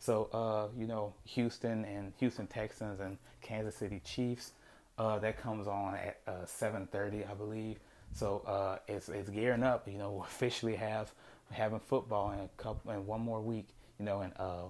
so 0.00 0.30
uh, 0.32 0.68
you 0.76 0.86
know, 0.86 1.12
Houston 1.26 1.84
and 1.84 2.12
Houston 2.18 2.46
Texans 2.46 3.00
and 3.00 3.18
Kansas 3.42 3.76
City 3.76 4.00
Chiefs. 4.04 4.52
Uh, 4.98 5.18
that 5.18 5.40
comes 5.40 5.66
on 5.66 5.94
at 5.94 6.24
7:30, 6.26 7.26
uh, 7.26 7.30
I 7.30 7.34
believe. 7.34 7.78
So 8.12 8.42
uh, 8.46 8.78
it's 8.88 9.08
it's 9.10 9.28
gearing 9.28 9.62
up. 9.62 9.86
You 9.86 9.98
know, 9.98 10.22
officially 10.26 10.74
have 10.76 11.12
having 11.52 11.80
football 11.80 12.32
in 12.32 12.40
a 12.40 12.48
couple 12.56 12.90
in 12.92 13.06
one 13.06 13.20
more 13.20 13.40
week. 13.40 13.68
You 13.98 14.06
know, 14.06 14.22
and 14.22 14.32
uh, 14.38 14.68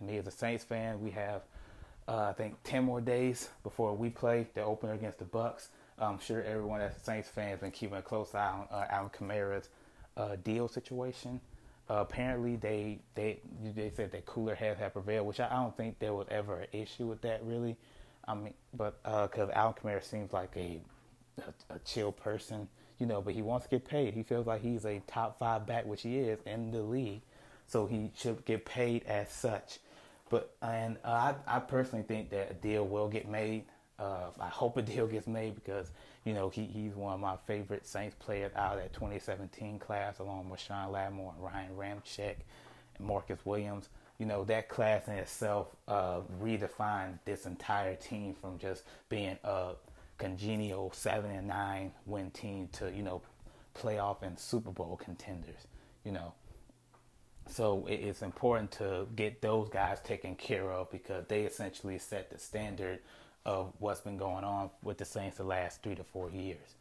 me 0.00 0.16
as 0.16 0.26
a 0.26 0.30
Saints 0.30 0.64
fan, 0.64 1.00
we 1.02 1.10
have 1.10 1.42
uh, 2.08 2.28
I 2.30 2.32
think 2.32 2.56
10 2.64 2.84
more 2.84 3.02
days 3.02 3.50
before 3.62 3.94
we 3.94 4.08
play 4.08 4.46
the 4.54 4.62
opener 4.62 4.94
against 4.94 5.18
the 5.18 5.26
Bucs. 5.26 5.68
I'm 5.98 6.18
sure 6.18 6.42
everyone 6.42 6.80
that's 6.80 6.96
a 6.96 7.00
Saints 7.00 7.28
fan 7.28 7.50
has 7.50 7.60
been 7.60 7.70
keeping 7.70 7.96
a 7.98 8.02
close 8.02 8.34
eye 8.34 8.66
on 8.70 8.86
Alvin 8.90 9.10
Kamara's 9.10 9.68
deal 10.42 10.68
situation. 10.68 11.40
Uh, 11.88 11.96
apparently, 11.96 12.56
they 12.56 12.98
they 13.14 13.40
they 13.74 13.90
said 13.94 14.10
that 14.12 14.24
cooler 14.24 14.54
heads 14.54 14.80
have 14.80 14.94
prevailed, 14.94 15.26
which 15.26 15.40
I, 15.40 15.48
I 15.48 15.62
don't 15.62 15.76
think 15.76 15.98
there 15.98 16.14
was 16.14 16.26
ever 16.30 16.60
an 16.60 16.68
issue 16.72 17.06
with 17.06 17.20
that 17.22 17.44
really. 17.44 17.76
I 18.26 18.34
mean, 18.34 18.54
but 18.72 19.02
because 19.02 19.50
uh, 19.50 19.52
Alvin 19.52 19.82
Kamara 19.82 20.02
seems 20.02 20.32
like 20.32 20.56
a, 20.56 20.80
a, 21.38 21.74
a 21.74 21.78
chill 21.80 22.10
person, 22.10 22.68
you 22.98 23.04
know, 23.04 23.20
but 23.20 23.34
he 23.34 23.42
wants 23.42 23.66
to 23.66 23.70
get 23.70 23.84
paid. 23.84 24.14
He 24.14 24.22
feels 24.22 24.46
like 24.46 24.62
he's 24.62 24.86
a 24.86 25.02
top 25.06 25.38
five 25.38 25.66
back, 25.66 25.84
which 25.84 26.02
he 26.02 26.18
is 26.18 26.38
in 26.46 26.70
the 26.70 26.80
league, 26.80 27.20
so 27.66 27.86
he 27.86 28.10
should 28.16 28.44
get 28.46 28.64
paid 28.64 29.04
as 29.04 29.30
such. 29.30 29.78
But 30.30 30.56
and 30.62 30.96
uh, 31.04 31.34
I, 31.46 31.56
I 31.56 31.58
personally 31.60 32.04
think 32.04 32.30
that 32.30 32.50
a 32.50 32.54
deal 32.54 32.86
will 32.86 33.08
get 33.08 33.28
made. 33.28 33.64
Uh, 33.98 34.30
I 34.40 34.48
hope 34.48 34.76
a 34.76 34.82
deal 34.82 35.06
gets 35.06 35.26
made 35.26 35.54
because 35.54 35.90
you 36.24 36.34
know 36.34 36.48
he, 36.48 36.64
he's 36.64 36.94
one 36.94 37.14
of 37.14 37.20
my 37.20 37.36
favorite 37.46 37.86
Saints 37.86 38.16
players 38.18 38.52
out 38.56 38.74
of 38.74 38.82
that 38.82 38.92
2017 38.92 39.78
class, 39.78 40.18
along 40.18 40.50
with 40.50 40.60
Sean 40.60 40.90
Lattimore 40.90 41.34
and 41.36 41.44
Ryan 41.44 41.70
Ramczyk 41.76 42.36
and 42.98 43.06
Marcus 43.06 43.38
Williams. 43.44 43.88
You 44.18 44.26
know 44.26 44.44
that 44.44 44.68
class 44.68 45.06
in 45.06 45.14
itself 45.14 45.68
uh, 45.86 46.20
redefined 46.42 47.18
this 47.24 47.46
entire 47.46 47.94
team 47.94 48.34
from 48.34 48.58
just 48.58 48.82
being 49.08 49.38
a 49.44 49.72
congenial 50.18 50.92
seven 50.92 51.30
and 51.30 51.48
nine 51.48 51.92
win 52.06 52.30
team 52.30 52.68
to 52.72 52.90
you 52.90 53.02
know 53.02 53.22
playoff 53.74 54.22
and 54.22 54.38
Super 54.38 54.70
Bowl 54.70 54.98
contenders. 55.02 55.66
You 56.04 56.12
know, 56.12 56.34
so 57.48 57.86
it's 57.88 58.22
important 58.22 58.72
to 58.72 59.06
get 59.14 59.40
those 59.40 59.68
guys 59.68 60.00
taken 60.00 60.34
care 60.34 60.70
of 60.70 60.90
because 60.90 61.24
they 61.28 61.42
essentially 61.42 61.98
set 61.98 62.30
the 62.30 62.38
standard 62.38 63.00
of 63.46 63.72
what's 63.78 64.00
been 64.00 64.16
going 64.16 64.44
on 64.44 64.70
with 64.82 64.98
the 64.98 65.04
Saints 65.04 65.36
the 65.36 65.44
last 65.44 65.82
three 65.82 65.94
to 65.94 66.04
four 66.04 66.30
years. 66.30 66.76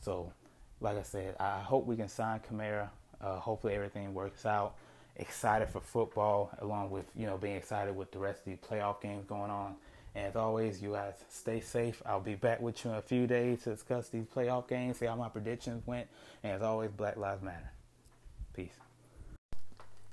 So, 0.00 0.32
like 0.80 0.96
I 0.96 1.02
said, 1.02 1.36
I 1.38 1.60
hope 1.60 1.86
we 1.86 1.96
can 1.96 2.08
sign 2.08 2.40
Kamara. 2.40 2.88
Uh, 3.20 3.38
hopefully 3.38 3.74
everything 3.74 4.14
works 4.14 4.46
out. 4.46 4.74
Excited 5.16 5.68
for 5.68 5.80
football, 5.80 6.50
along 6.60 6.90
with 6.90 7.06
you 7.16 7.26
know 7.26 7.36
being 7.36 7.56
excited 7.56 7.94
with 7.96 8.12
the 8.12 8.18
rest 8.18 8.46
of 8.46 8.52
the 8.52 8.56
playoff 8.66 9.00
games 9.00 9.24
going 9.26 9.50
on. 9.50 9.74
And 10.14 10.26
as 10.26 10.36
always, 10.36 10.80
you 10.80 10.92
guys 10.92 11.14
stay 11.28 11.60
safe. 11.60 12.02
I'll 12.06 12.20
be 12.20 12.34
back 12.34 12.60
with 12.60 12.84
you 12.84 12.92
in 12.92 12.96
a 12.96 13.02
few 13.02 13.26
days 13.26 13.62
to 13.64 13.70
discuss 13.70 14.08
these 14.08 14.24
playoff 14.24 14.68
games, 14.68 14.98
see 14.98 15.06
how 15.06 15.16
my 15.16 15.28
predictions 15.28 15.86
went. 15.86 16.08
And 16.42 16.52
as 16.52 16.62
always, 16.62 16.90
Black 16.90 17.16
Lives 17.16 17.42
Matter. 17.42 17.70
Peace. 18.54 18.76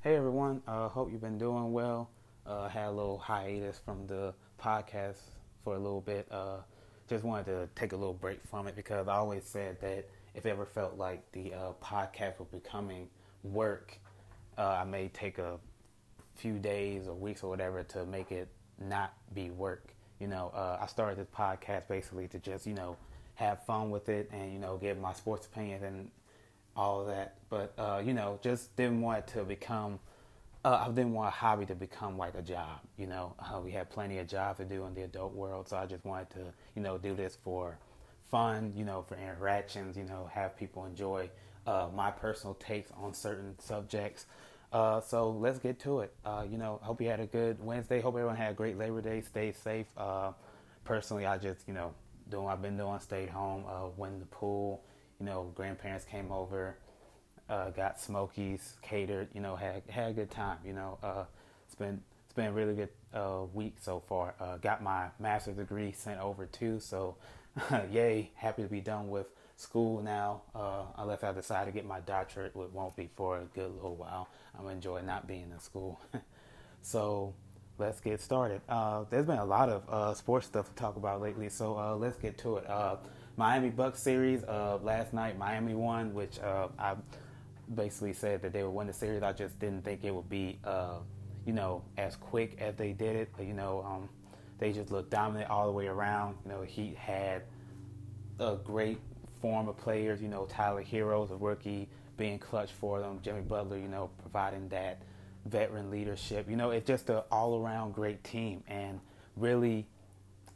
Hey 0.01 0.15
everyone, 0.15 0.61
uh, 0.67 0.87
hope 0.87 1.11
you've 1.11 1.21
been 1.21 1.39
doing 1.39 1.71
well. 1.71 2.09
Uh, 2.45 2.67
had 2.67 2.89
a 2.89 2.91
little 2.91 3.17
hiatus 3.17 3.79
from 3.83 4.05
the 4.05 4.33
podcast 4.61 5.17
for 5.65 5.75
a 5.75 5.79
little 5.79 5.99
bit. 5.99 6.27
Uh, 6.31 6.59
just 7.09 7.25
wanted 7.25 7.47
to 7.47 7.67
take 7.75 7.91
a 7.91 7.97
little 7.97 8.13
break 8.13 8.39
from 8.49 8.67
it 8.67 8.75
because 8.75 9.09
I 9.09 9.15
always 9.15 9.43
said 9.43 9.81
that 9.81 10.07
if 10.33 10.45
it 10.45 10.49
ever 10.49 10.65
felt 10.65 10.97
like 10.97 11.29
the 11.33 11.53
uh, 11.53 11.71
podcast 11.83 12.39
was 12.39 12.47
becoming 12.51 13.09
work, 13.43 13.97
uh, 14.57 14.79
I 14.81 14.85
may 14.85 15.09
take 15.09 15.37
a 15.37 15.59
few 16.35 16.57
days 16.57 17.07
or 17.07 17.15
weeks 17.15 17.43
or 17.43 17.49
whatever 17.49 17.83
to 17.83 18.05
make 18.05 18.31
it 18.31 18.47
not 18.79 19.13
be 19.33 19.49
work. 19.49 19.93
You 20.19 20.27
know, 20.27 20.51
uh, 20.55 20.77
I 20.81 20.87
started 20.87 21.17
this 21.17 21.27
podcast 21.35 21.87
basically 21.87 22.27
to 22.29 22.39
just 22.39 22.65
you 22.65 22.73
know 22.73 22.95
have 23.35 23.65
fun 23.65 23.89
with 23.89 24.07
it 24.07 24.29
and 24.31 24.53
you 24.53 24.59
know 24.59 24.77
give 24.77 24.97
my 24.97 25.13
sports 25.13 25.45
opinions 25.47 25.83
and 25.83 26.09
all 26.75 27.05
that. 27.05 27.35
But 27.49 27.73
uh, 27.77 28.01
you 28.03 28.13
know, 28.13 28.39
just 28.41 28.75
didn't 28.75 29.01
want 29.01 29.19
it 29.19 29.27
to 29.33 29.43
become. 29.43 29.99
Uh, 30.65 30.83
I 30.83 30.87
didn't 30.87 31.13
want 31.13 31.27
a 31.27 31.31
hobby 31.31 31.67
to 31.67 31.75
become 31.75 32.17
like 32.17 32.33
a 32.33 32.41
job. 32.41 32.79
You 32.97 33.05
know, 33.05 33.35
uh, 33.37 33.59
we 33.59 33.69
had 33.69 33.87
plenty 33.91 34.17
of 34.17 34.27
jobs 34.27 34.57
to 34.57 34.65
do 34.65 34.83
in 34.85 34.95
the 34.95 35.03
adult 35.03 35.35
world, 35.35 35.69
so 35.69 35.77
I 35.77 35.85
just 35.85 36.03
wanted 36.03 36.31
to, 36.31 36.39
you 36.75 36.81
know, 36.81 36.97
do 36.97 37.13
this 37.13 37.37
for 37.43 37.77
fun. 38.31 38.73
You 38.75 38.83
know, 38.83 39.03
for 39.07 39.15
interactions. 39.15 39.95
You 39.95 40.05
know, 40.05 40.27
have 40.33 40.57
people 40.57 40.85
enjoy 40.85 41.29
uh, 41.67 41.89
my 41.93 42.09
personal 42.09 42.55
takes 42.55 42.89
on 42.97 43.13
certain 43.13 43.53
subjects. 43.59 44.25
Uh, 44.73 45.01
so 45.01 45.29
let's 45.29 45.59
get 45.59 45.79
to 45.81 45.99
it. 45.99 46.15
Uh, 46.25 46.43
you 46.49 46.57
know, 46.57 46.79
hope 46.81 46.99
you 46.99 47.09
had 47.09 47.19
a 47.19 47.27
good 47.27 47.63
Wednesday. 47.63 48.01
Hope 48.01 48.15
everyone 48.15 48.35
had 48.35 48.49
a 48.49 48.55
great 48.55 48.75
Labor 48.75 49.01
Day. 49.01 49.21
Stay 49.21 49.51
safe. 49.51 49.85
personally, 50.83 51.27
I 51.27 51.37
just, 51.37 51.67
you 51.67 51.75
know, 51.75 51.93
doing 52.31 52.45
what 52.45 52.53
I've 52.53 52.63
been 52.63 52.75
doing. 52.75 52.99
Stayed 53.01 53.29
home. 53.29 53.65
went 53.97 54.15
in 54.15 54.19
the 54.19 54.25
pool 54.25 54.83
you 55.19 55.25
know, 55.25 55.51
grandparents 55.55 56.05
came 56.05 56.31
over, 56.31 56.77
uh, 57.49 57.69
got 57.71 57.99
Smokies 57.99 58.73
catered. 58.81 59.29
You 59.33 59.41
know, 59.41 59.55
had 59.55 59.83
had 59.89 60.11
a 60.11 60.13
good 60.13 60.31
time. 60.31 60.57
You 60.65 60.73
know, 60.73 60.97
uh, 61.03 61.25
it's 61.65 61.75
been 61.75 62.01
it's 62.25 62.33
been 62.33 62.47
a 62.47 62.51
really 62.51 62.73
good 62.73 62.89
uh, 63.13 63.41
week 63.53 63.75
so 63.81 63.99
far. 63.99 64.35
Uh, 64.39 64.57
got 64.57 64.81
my 64.81 65.07
master's 65.19 65.55
degree 65.55 65.91
sent 65.91 66.19
over 66.19 66.45
too. 66.45 66.79
So, 66.79 67.15
yay! 67.91 68.31
Happy 68.35 68.63
to 68.63 68.69
be 68.69 68.81
done 68.81 69.09
with 69.09 69.27
school 69.57 70.01
now. 70.01 70.41
Uh, 70.53 70.83
unless 70.97 71.23
I 71.23 71.31
decide 71.31 71.65
to 71.65 71.71
get 71.71 71.85
my 71.85 71.99
doctorate, 72.01 72.55
which 72.55 72.71
won't 72.71 72.95
be 72.95 73.09
for 73.15 73.39
a 73.39 73.45
good 73.53 73.73
little 73.73 73.95
while. 73.95 74.27
I'm 74.57 74.67
enjoying 74.67 75.05
not 75.05 75.27
being 75.27 75.51
in 75.51 75.59
school. 75.59 75.99
so 76.81 77.33
let's 77.77 77.99
get 77.99 78.21
started. 78.21 78.61
Uh, 78.67 79.03
there's 79.09 79.25
been 79.25 79.37
a 79.37 79.45
lot 79.45 79.69
of 79.69 80.17
sports 80.17 80.47
stuff 80.47 80.69
to 80.69 80.75
talk 80.75 80.95
about 80.95 81.21
lately, 81.21 81.49
so 81.49 81.97
let's 81.99 82.17
get 82.17 82.37
to 82.39 82.57
it. 82.57 82.65
Miami 83.37 83.69
Bucks 83.69 84.01
series. 84.01 84.43
Last 84.43 85.13
night, 85.13 85.37
Miami 85.37 85.73
won, 85.73 86.13
which 86.13 86.39
I 86.39 86.95
basically 87.73 88.13
said 88.13 88.41
that 88.41 88.53
they 88.53 88.63
would 88.63 88.71
win 88.71 88.87
the 88.87 88.93
series. 88.93 89.23
I 89.23 89.33
just 89.33 89.59
didn't 89.59 89.83
think 89.83 90.03
it 90.03 90.13
would 90.13 90.29
be, 90.29 90.59
uh, 90.63 90.99
you 91.45 91.53
know, 91.53 91.83
as 91.97 92.15
quick 92.15 92.57
as 92.59 92.75
they 92.75 92.91
did 92.91 93.15
it. 93.15 93.29
You 93.39 93.53
know, 93.53 93.83
um, 93.87 94.09
they 94.59 94.71
just 94.71 94.91
looked 94.91 95.11
dominant 95.11 95.49
all 95.49 95.65
the 95.65 95.71
way 95.71 95.87
around. 95.87 96.37
You 96.45 96.51
know, 96.51 96.61
Heat 96.61 96.95
had 96.95 97.43
a 98.39 98.55
great 98.55 98.99
form 99.41 99.67
of 99.67 99.77
players. 99.77 100.21
You 100.21 100.27
know, 100.27 100.45
Tyler 100.45 100.83
Herro's 100.83 101.31
a 101.31 101.35
rookie, 101.35 101.89
being 102.17 102.39
clutch 102.39 102.71
for 102.71 102.99
them. 102.99 103.19
Jimmy 103.21 103.41
Butler, 103.41 103.77
you 103.77 103.87
know, 103.87 104.09
providing 104.21 104.69
that 104.69 105.01
veteran 105.45 105.91
leadership. 105.91 106.49
You 106.49 106.55
know, 106.55 106.71
it's 106.71 106.87
just 106.87 107.09
an 107.09 107.21
all-around 107.31 107.93
great 107.93 108.23
team, 108.23 108.63
and 108.67 108.99
really, 109.35 109.85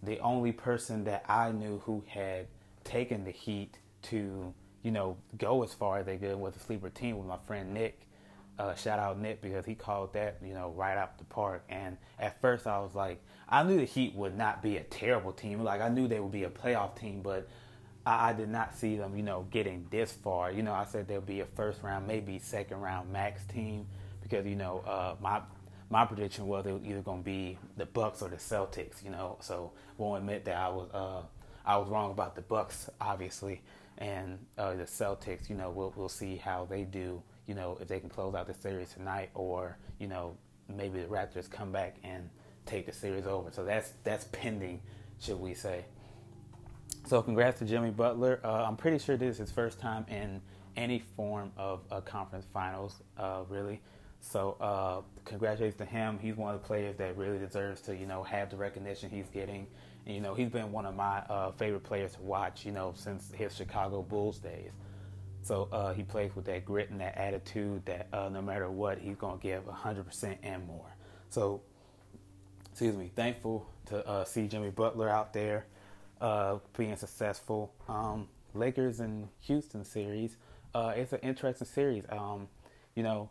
the 0.01 0.20
only 0.20 0.51
person 0.51 1.04
that 1.04 1.25
I 1.28 1.51
knew 1.51 1.80
who 1.80 2.04
had 2.08 2.48
taken 2.84 3.25
the 3.25 3.32
Heat 3.32 3.78
to, 4.04 4.54
you 4.84 4.92
know, 4.92 5.18
go 5.38 5.64
as 5.64 5.74
far 5.74 6.00
as 6.00 6.06
they 6.06 6.18
did 6.18 6.40
with 6.40 6.54
the 6.56 6.60
sleeper 6.60 6.90
team 6.90 7.18
with 7.18 7.28
my 7.28 7.38
friend 7.46 7.74
Nick. 7.74 8.02
Uh, 8.58 8.76
shout 8.76 9.00
out 9.00 9.20
Nick 9.20 9.42
because 9.42 9.66
he 9.66 9.74
called 9.74 10.14
that, 10.14 10.38
you 10.46 10.54
know, 10.54 10.74
right 10.76 10.98
out 10.98 11.18
the 11.18 11.24
park. 11.26 11.64
And 11.70 11.98
at 12.20 12.42
first 12.42 12.68
I 12.68 12.80
was 12.80 12.94
like, 12.94 13.22
I 13.48 13.64
knew 13.64 13.78
the 13.78 13.86
Heat 13.86 14.14
would 14.16 14.38
not 14.38 14.62
be 14.62 14.78
a 14.78 14.84
terrible 14.84 15.32
team. 15.32 15.64
Like 15.64 15.82
I 15.82 15.90
knew 15.90 16.08
they 16.08 16.20
would 16.20 16.32
be 16.32 16.44
a 16.44 16.50
playoff 16.50 17.00
team, 17.00 17.22
but 17.22 17.48
I, 18.06 18.30
I 18.30 18.34
did 18.34 18.50
not 18.50 18.76
see 18.76 18.98
them, 18.98 19.16
you 19.16 19.24
know, 19.24 19.46
getting 19.50 19.88
this 19.90 20.12
far. 20.12 20.52
You 20.52 20.64
know, 20.64 20.74
I 20.74 20.86
said 20.86 21.08
they'll 21.08 21.22
be 21.22 21.40
a 21.40 21.46
first 21.46 21.82
round, 21.84 22.06
maybe 22.06 22.38
second 22.40 22.82
round 22.82 23.12
max 23.12 23.46
team 23.46 23.86
because 24.30 24.46
you 24.46 24.56
know 24.56 24.80
uh, 24.86 25.16
my 25.22 25.42
my 25.90 26.06
prediction 26.06 26.48
was 26.48 26.66
it 26.66 26.72
was 26.72 26.84
either 26.86 27.02
going 27.02 27.20
to 27.20 27.26
be 27.26 27.58
the 27.78 27.86
Bucks 27.86 28.22
or 28.22 28.30
the 28.30 28.36
Celtics. 28.38 29.04
You 29.04 29.12
know, 29.12 29.38
so 29.42 29.72
won't 29.98 30.22
admit 30.22 30.46
that 30.46 30.58
I 30.58 30.70
was 30.70 30.90
uh, 30.94 31.22
I 31.66 31.78
was 31.78 31.90
wrong 31.90 32.12
about 32.12 32.36
the 32.36 32.42
Bucks, 32.42 32.90
obviously, 33.02 33.62
and 34.00 34.39
uh, 34.58 34.74
the 34.74 34.84
Celtics. 34.86 35.50
You 35.50 35.56
know, 35.56 35.70
we'll 35.70 35.94
we'll 35.96 36.10
see 36.10 36.36
how 36.36 36.65
they 36.65 36.84
do. 36.84 37.22
You 37.46 37.56
know, 37.56 37.77
if 37.79 37.88
they 37.88 38.00
can 38.00 38.10
close 38.10 38.36
out 38.36 38.48
the 38.48 38.53
series 38.53 38.94
tonight, 38.94 39.29
or 39.36 39.77
you 40.00 40.08
know, 40.08 40.36
maybe 40.68 41.00
the 41.00 41.08
Raptors 41.08 41.50
come 41.50 41.72
back 41.72 41.98
and 42.03 42.29
take 42.65 42.86
the 42.86 42.94
series 42.94 43.27
over. 43.27 43.51
So 43.51 43.63
that's 43.63 43.94
that's 44.03 44.25
pending, 44.32 44.82
should 45.20 45.39
we 45.39 45.53
say? 45.53 45.86
So 47.06 47.22
congrats 47.22 47.60
to 47.60 47.65
Jimmy 47.65 47.91
Butler. 47.91 48.39
Uh, 48.44 48.65
I'm 48.65 48.75
pretty 48.75 49.00
sure 49.00 49.18
this 49.18 49.34
is 49.34 49.38
his 49.38 49.51
first 49.51 49.79
time 49.79 50.06
in 50.10 50.41
any 50.77 51.00
form 51.15 51.51
of 51.58 51.82
a 51.91 52.01
conference 52.01 52.46
finals, 52.53 53.01
uh, 53.18 53.41
really. 53.50 53.82
So 54.22 54.58
uh, 54.60 55.01
congratulations 55.25 55.77
to 55.79 55.86
him. 55.86 56.20
He's 56.22 56.36
one 56.36 56.53
of 56.53 56.62
the 56.62 56.68
players 56.68 56.98
that 56.98 57.18
really 57.18 57.39
deserves 57.39 57.82
to, 57.82 57.96
you 57.96 58.06
know, 58.06 58.24
have 58.24 58.50
the 58.50 58.58
recognition 58.58 59.10
he's 59.10 59.29
getting. 59.29 59.68
And, 60.06 60.15
you 60.15 60.22
know, 60.22 60.34
he's 60.34 60.50
been 60.50 60.72
one 60.72 60.86
of 60.86 60.96
my 60.96 61.20
uh, 61.20 61.51
favorite 61.51 61.84
players 61.84 62.13
to 62.13 62.22
watch, 62.22 62.65
you 62.65 62.72
know, 62.72 62.94
since 62.96 63.32
his 63.32 63.56
Chicago 63.56 64.01
Bulls 64.01 64.39
days. 64.39 64.72
So 65.41 65.70
uh, 65.72 65.94
he 65.94 66.03
plays 66.03 66.36
with 66.36 66.46
that 66.46 66.65
grit 66.65 66.89
and 66.89 67.00
that 67.00 67.18
attitude 67.18 67.86
that 67.86 68.08
uh, 68.12 68.29
no 68.29 68.41
matter 68.41 68.70
what, 68.70 69.00
he's 69.00 69.15
going 69.15 69.39
to 69.39 69.44
give 69.44 69.63
100% 69.65 70.38
and 70.44 70.68
more. 70.68 70.96
So, 71.29 71.62
excuse 72.72 72.96
me, 72.96 73.12
thankful 73.15 73.68
to 73.88 74.06
uh, 74.08 74.25
see 74.25 74.48
Jimmy 74.48 74.70
Butler 74.70 75.10
out 75.10 75.34
there 75.34 75.65
uh, 76.22 76.58
being 76.77 76.96
successful. 76.96 77.74
Um, 77.88 78.27
Lakers 78.53 79.00
and 79.00 79.29
Houston 79.41 79.86
series, 79.86 80.38
uh, 80.74 80.94
it's 80.96 81.13
an 81.13 81.20
interesting 81.22 81.68
series. 81.68 82.03
Um, 82.10 82.48
you 82.96 83.03
know, 83.03 83.29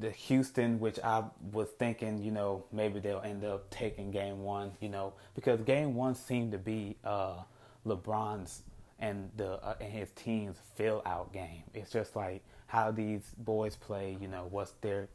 the 0.00 0.10
Houston, 0.10 0.80
which 0.80 0.98
I 0.98 1.24
was 1.52 1.68
thinking, 1.78 2.22
you 2.22 2.30
know, 2.30 2.64
maybe 2.72 3.00
they'll 3.00 3.20
end 3.20 3.44
up 3.44 3.70
taking 3.70 4.10
game 4.10 4.42
one, 4.42 4.72
you 4.80 4.88
know, 4.88 5.14
because 5.34 5.60
game 5.60 5.94
one 5.94 6.14
seemed 6.14 6.52
to 6.52 6.58
be 6.58 6.96
uh, 7.04 7.42
LeBron's 7.86 8.62
and 8.98 9.30
the 9.36 9.52
uh, 9.64 9.74
and 9.80 9.92
his 9.92 10.10
team's 10.10 10.56
fill 10.74 11.02
out 11.06 11.32
game. 11.32 11.62
It's 11.74 11.90
just 11.90 12.16
like 12.16 12.42
how 12.66 12.90
these 12.90 13.22
boys 13.38 13.76
play, 13.76 14.16
you 14.20 14.28
know, 14.28 14.46
what's 14.50 14.72
their 14.80 15.08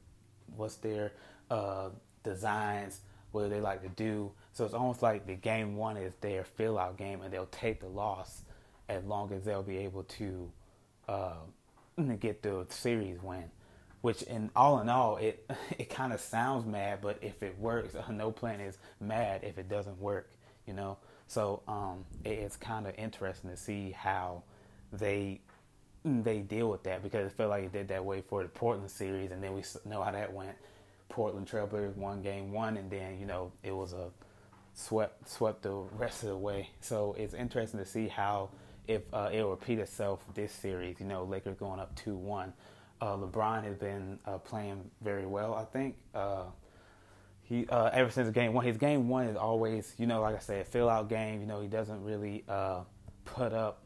what's 0.55 0.75
their 0.75 1.11
uh, 1.49 1.89
designs, 2.23 3.01
what 3.31 3.43
do 3.43 3.49
they 3.49 3.61
like 3.61 3.81
to 3.81 3.89
do. 3.89 4.31
So 4.53 4.65
it's 4.65 4.73
almost 4.73 5.01
like 5.01 5.27
the 5.27 5.35
game 5.35 5.75
one 5.75 5.97
is 5.97 6.13
their 6.21 6.43
fill 6.43 6.77
out 6.77 6.97
game, 6.97 7.21
and 7.21 7.33
they'll 7.33 7.45
take 7.47 7.81
the 7.81 7.87
loss 7.87 8.43
as 8.87 9.03
long 9.03 9.31
as 9.33 9.43
they'll 9.43 9.63
be 9.63 9.77
able 9.77 10.03
to 10.03 10.51
uh, 11.07 11.35
get 12.19 12.41
the 12.41 12.65
series 12.69 13.21
win 13.21 13.49
which 14.01 14.21
in 14.23 14.49
all 14.55 14.79
in 14.79 14.89
all 14.89 15.17
it 15.17 15.49
it 15.77 15.89
kind 15.89 16.13
of 16.13 16.19
sounds 16.19 16.65
mad 16.65 16.99
but 17.01 17.17
if 17.21 17.43
it 17.43 17.57
works 17.59 17.95
no 18.11 18.31
plan 18.31 18.59
is 18.59 18.77
mad 18.99 19.43
if 19.43 19.57
it 19.57 19.69
doesn't 19.69 19.99
work 19.99 20.29
you 20.69 20.75
know? 20.75 20.97
So 21.27 21.63
um, 21.67 22.05
it, 22.23 22.29
it's 22.29 22.55
kind 22.55 22.87
of 22.87 22.93
interesting 22.97 23.49
to 23.49 23.57
see 23.57 23.91
how 23.91 24.43
they 24.93 25.41
they 26.05 26.39
deal 26.39 26.69
with 26.69 26.83
that 26.83 27.03
because 27.03 27.27
it 27.27 27.33
felt 27.33 27.49
like 27.49 27.65
it 27.65 27.73
did 27.73 27.89
that 27.89 28.05
way 28.05 28.21
for 28.21 28.41
the 28.41 28.47
Portland 28.47 28.89
series 28.89 29.31
and 29.31 29.43
then 29.43 29.53
we 29.53 29.63
know 29.85 30.01
how 30.01 30.11
that 30.11 30.31
went. 30.31 30.55
Portland 31.09 31.49
Trailblazers 31.49 31.95
won 31.97 32.21
game 32.21 32.53
one 32.53 32.77
and 32.77 32.89
then 32.89 33.19
you 33.19 33.25
know 33.25 33.51
it 33.63 33.75
was 33.75 33.93
a 33.93 34.09
swept 34.75 35.27
swept 35.27 35.63
the 35.63 35.71
rest 35.71 36.23
of 36.23 36.29
the 36.29 36.37
way. 36.37 36.69
So 36.79 37.15
it's 37.17 37.33
interesting 37.33 37.79
to 37.79 37.85
see 37.85 38.07
how 38.07 38.49
if 38.87 39.01
uh, 39.11 39.29
it'll 39.33 39.51
repeat 39.51 39.79
itself 39.79 40.23
this 40.35 40.51
series 40.53 40.99
you 40.99 41.05
know 41.05 41.23
Lakers 41.23 41.57
going 41.57 41.79
up 41.79 41.99
2-1 41.99 42.53
uh, 43.01 43.15
LeBron 43.15 43.63
has 43.63 43.77
been 43.77 44.19
uh, 44.25 44.37
playing 44.37 44.89
very 45.01 45.25
well. 45.25 45.53
I 45.53 45.65
think 45.65 45.95
uh, 46.13 46.43
he 47.43 47.65
uh, 47.67 47.89
ever 47.93 48.11
since 48.11 48.29
game 48.29 48.53
one, 48.53 48.65
his 48.65 48.77
game 48.77 49.07
one 49.07 49.25
is 49.25 49.37
always, 49.37 49.93
you 49.97 50.05
know, 50.05 50.21
like 50.21 50.35
I 50.35 50.39
said, 50.39 50.67
fill 50.67 50.89
out 50.89 51.09
game. 51.09 51.41
You 51.41 51.47
know, 51.47 51.61
he 51.61 51.67
doesn't 51.67 52.03
really 52.03 52.43
uh, 52.47 52.81
put 53.25 53.53
up 53.53 53.83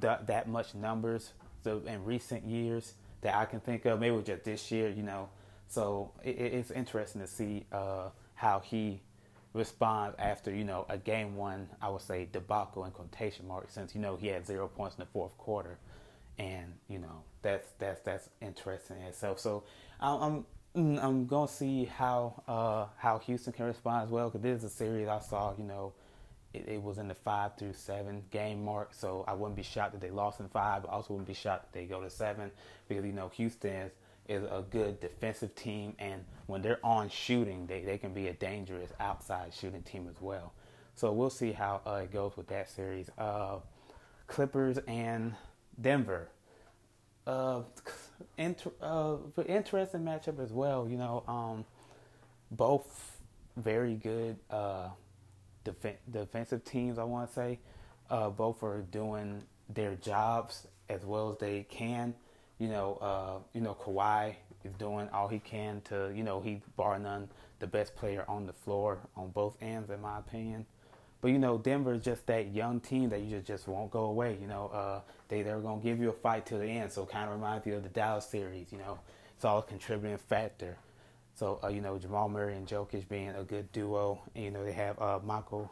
that 0.00 0.48
much 0.48 0.74
numbers. 0.74 1.32
So 1.64 1.82
in 1.86 2.04
recent 2.04 2.44
years 2.44 2.94
that 3.22 3.34
I 3.34 3.44
can 3.46 3.60
think 3.60 3.86
of, 3.86 3.98
maybe 3.98 4.22
just 4.22 4.44
this 4.44 4.70
year, 4.70 4.88
you 4.88 5.02
know. 5.02 5.30
So 5.68 6.12
it, 6.22 6.36
it's 6.38 6.70
interesting 6.70 7.20
to 7.22 7.26
see 7.26 7.64
uh, 7.72 8.10
how 8.34 8.60
he 8.60 9.00
responds 9.54 10.14
after 10.18 10.54
you 10.54 10.64
know 10.64 10.84
a 10.88 10.98
game 10.98 11.34
one. 11.34 11.68
I 11.80 11.88
would 11.88 12.02
say 12.02 12.28
debacle 12.30 12.84
in 12.84 12.90
quotation 12.92 13.48
marks, 13.48 13.74
since 13.74 13.94
you 13.94 14.00
know 14.00 14.16
he 14.16 14.28
had 14.28 14.46
zero 14.46 14.68
points 14.68 14.96
in 14.96 15.00
the 15.00 15.06
fourth 15.06 15.36
quarter 15.38 15.78
and 16.38 16.74
you 16.88 16.98
know 16.98 17.22
that's 17.42 17.68
that's 17.78 18.00
that's 18.02 18.28
interesting 18.40 18.98
in 18.98 19.04
itself. 19.04 19.40
So 19.40 19.64
I'm 20.00 20.44
I'm, 20.74 20.98
I'm 20.98 21.26
gonna 21.26 21.48
see 21.48 21.84
how 21.84 22.42
uh, 22.46 22.86
how 22.98 23.18
Houston 23.20 23.52
can 23.52 23.66
respond 23.66 24.04
as 24.04 24.10
well 24.10 24.28
because 24.28 24.42
this 24.42 24.58
is 24.58 24.64
a 24.64 24.74
series 24.74 25.08
I 25.08 25.20
saw. 25.20 25.54
You 25.56 25.64
know, 25.64 25.92
it, 26.52 26.68
it, 26.68 26.82
was 26.82 26.98
in 26.98 27.08
the 27.08 27.14
five 27.14 27.56
through 27.56 27.74
seven 27.74 28.22
game 28.30 28.64
mark, 28.64 28.92
so 28.92 29.24
I 29.26 29.34
wouldn't 29.34 29.56
be 29.56 29.62
shocked 29.62 29.92
that 29.92 30.00
they 30.00 30.10
lost 30.10 30.40
in 30.40 30.48
five, 30.48 30.82
but 30.82 30.90
also 30.90 31.14
wouldn't 31.14 31.28
be 31.28 31.34
shocked 31.34 31.72
that 31.72 31.78
they 31.78 31.86
go 31.86 32.02
to 32.02 32.10
seven 32.10 32.50
because 32.88 33.04
you 33.04 33.12
know 33.12 33.28
Houston 33.28 33.72
is, 33.72 33.92
is 34.28 34.44
a 34.44 34.64
good 34.70 35.00
defensive 35.00 35.54
team, 35.54 35.94
and 35.98 36.24
when 36.46 36.62
they're 36.62 36.84
on 36.84 37.08
shooting, 37.08 37.66
they 37.66 37.82
they 37.82 37.98
can 37.98 38.12
be 38.12 38.28
a 38.28 38.32
dangerous 38.34 38.92
outside 39.00 39.54
shooting 39.54 39.82
team 39.82 40.08
as 40.10 40.20
well. 40.20 40.52
So 40.94 41.12
we'll 41.12 41.30
see 41.30 41.52
how 41.52 41.82
uh, 41.86 42.00
it 42.04 42.12
goes 42.12 42.36
with 42.36 42.48
that 42.48 42.70
series. 42.70 43.10
Uh, 43.18 43.58
Clippers 44.26 44.78
and 44.88 45.34
Denver. 45.80 46.28
Uh, 47.26 47.62
inter- 48.38 48.72
uh, 48.80 49.16
interesting 49.46 50.02
matchup 50.02 50.42
as 50.42 50.52
well. 50.52 50.88
You 50.88 50.96
know, 50.96 51.24
um, 51.26 51.64
both 52.50 53.16
very 53.56 53.94
good 53.94 54.36
uh, 54.50 54.88
def- 55.64 55.98
defensive 56.10 56.64
teams. 56.64 56.98
I 56.98 57.04
want 57.04 57.28
to 57.28 57.34
say 57.34 57.58
uh, 58.10 58.30
both 58.30 58.62
are 58.62 58.82
doing 58.90 59.42
their 59.68 59.96
jobs 59.96 60.66
as 60.88 61.04
well 61.04 61.30
as 61.30 61.38
they 61.38 61.66
can. 61.68 62.14
You 62.58 62.68
know, 62.68 62.94
uh, 63.00 63.38
you 63.52 63.60
know 63.60 63.74
Kawhi 63.74 64.34
is 64.64 64.72
doing 64.74 65.08
all 65.12 65.28
he 65.28 65.38
can 65.38 65.80
to. 65.82 66.12
You 66.14 66.22
know, 66.22 66.40
he 66.40 66.60
bar 66.76 66.98
none 66.98 67.28
the 67.58 67.66
best 67.66 67.96
player 67.96 68.24
on 68.28 68.46
the 68.46 68.52
floor 68.52 68.98
on 69.16 69.30
both 69.30 69.56
ends, 69.60 69.90
in 69.90 70.00
my 70.00 70.18
opinion. 70.18 70.66
But 71.20 71.30
you 71.30 71.38
know, 71.38 71.58
Denver 71.58 71.94
is 71.94 72.04
just 72.04 72.26
that 72.26 72.54
young 72.54 72.80
team 72.80 73.08
that 73.10 73.20
you 73.20 73.30
just, 73.36 73.46
just 73.46 73.68
won't 73.68 73.90
go 73.90 74.04
away. 74.04 74.38
You 74.40 74.46
know, 74.46 74.68
uh, 74.68 75.00
they 75.28 75.42
they're 75.42 75.60
gonna 75.60 75.80
give 75.80 75.98
you 75.98 76.10
a 76.10 76.12
fight 76.12 76.46
till 76.46 76.58
the 76.58 76.66
end. 76.66 76.92
So 76.92 77.06
kind 77.06 77.28
of 77.28 77.34
reminds 77.34 77.66
you 77.66 77.74
of 77.74 77.82
the 77.82 77.88
Dallas 77.88 78.26
series. 78.26 78.70
You 78.70 78.78
know, 78.78 78.98
it's 79.34 79.44
all 79.44 79.58
a 79.58 79.62
contributing 79.62 80.18
factor. 80.18 80.76
So 81.34 81.58
uh, 81.64 81.68
you 81.68 81.80
know, 81.80 81.98
Jamal 81.98 82.28
Murray 82.28 82.56
and 82.56 82.66
Jokic 82.66 83.08
being 83.08 83.30
a 83.30 83.44
good 83.44 83.70
duo. 83.72 84.20
And, 84.34 84.44
you 84.44 84.50
know, 84.50 84.64
they 84.64 84.72
have 84.72 85.00
uh, 85.00 85.18
Michael 85.24 85.70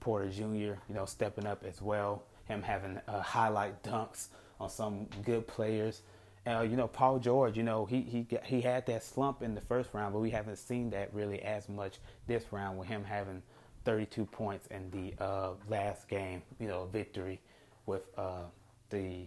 Porter 0.00 0.30
Jr. 0.30 0.44
You 0.44 0.78
know, 0.90 1.06
stepping 1.06 1.46
up 1.46 1.64
as 1.64 1.82
well. 1.82 2.22
Him 2.46 2.62
having 2.62 3.00
uh, 3.08 3.22
highlight 3.22 3.82
dunks 3.82 4.28
on 4.60 4.70
some 4.70 5.06
good 5.24 5.46
players. 5.46 6.02
Uh, 6.46 6.60
you 6.60 6.76
know, 6.76 6.86
Paul 6.86 7.18
George. 7.18 7.56
You 7.56 7.62
know, 7.62 7.84
he 7.84 8.02
he 8.02 8.26
he 8.44 8.60
had 8.60 8.86
that 8.86 9.02
slump 9.02 9.42
in 9.42 9.54
the 9.54 9.60
first 9.60 9.90
round, 9.92 10.12
but 10.12 10.20
we 10.20 10.30
haven't 10.30 10.56
seen 10.56 10.90
that 10.90 11.12
really 11.12 11.42
as 11.42 11.68
much 11.68 11.98
this 12.26 12.44
round 12.52 12.78
with 12.78 12.86
him 12.88 13.02
having 13.04 13.42
32 13.84 14.24
points 14.26 14.66
in 14.68 14.90
the 14.90 15.22
uh, 15.22 15.50
last 15.68 16.08
game, 16.08 16.42
you 16.58 16.68
know, 16.68 16.86
victory 16.86 17.40
with 17.86 18.02
uh, 18.16 18.44
the 18.90 19.26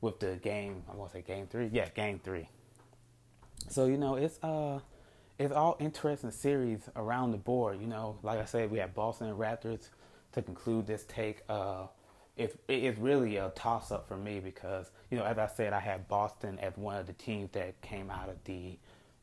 with 0.00 0.20
the 0.20 0.36
game. 0.36 0.82
I 0.90 0.94
want 0.96 1.12
to 1.12 1.18
say 1.18 1.22
game 1.22 1.46
three. 1.46 1.70
Yeah, 1.72 1.88
game 1.88 2.20
three. 2.22 2.48
So 3.68 3.86
you 3.86 3.96
know, 3.96 4.16
it's 4.16 4.42
uh, 4.42 4.80
it's 5.38 5.52
all 5.52 5.76
interesting 5.80 6.30
series 6.30 6.80
around 6.96 7.32
the 7.32 7.38
board. 7.38 7.80
You 7.80 7.86
know, 7.86 8.18
like 8.22 8.38
I 8.38 8.44
said, 8.44 8.70
we 8.70 8.78
have 8.78 8.94
Boston 8.94 9.28
and 9.28 9.38
Raptors 9.38 9.88
to 10.32 10.42
conclude 10.42 10.86
this 10.86 11.04
take. 11.04 11.42
Uh, 11.48 11.86
it's 12.36 12.56
it's 12.68 12.98
really 12.98 13.36
a 13.36 13.50
toss 13.54 13.92
up 13.92 14.08
for 14.08 14.16
me 14.16 14.40
because 14.40 14.90
you 15.10 15.18
know, 15.18 15.24
as 15.24 15.38
I 15.38 15.46
said, 15.46 15.72
I 15.72 15.80
have 15.80 16.08
Boston 16.08 16.58
as 16.58 16.76
one 16.76 16.96
of 16.96 17.06
the 17.06 17.12
teams 17.12 17.50
that 17.52 17.80
came 17.80 18.10
out 18.10 18.28
of 18.28 18.42
the 18.44 18.78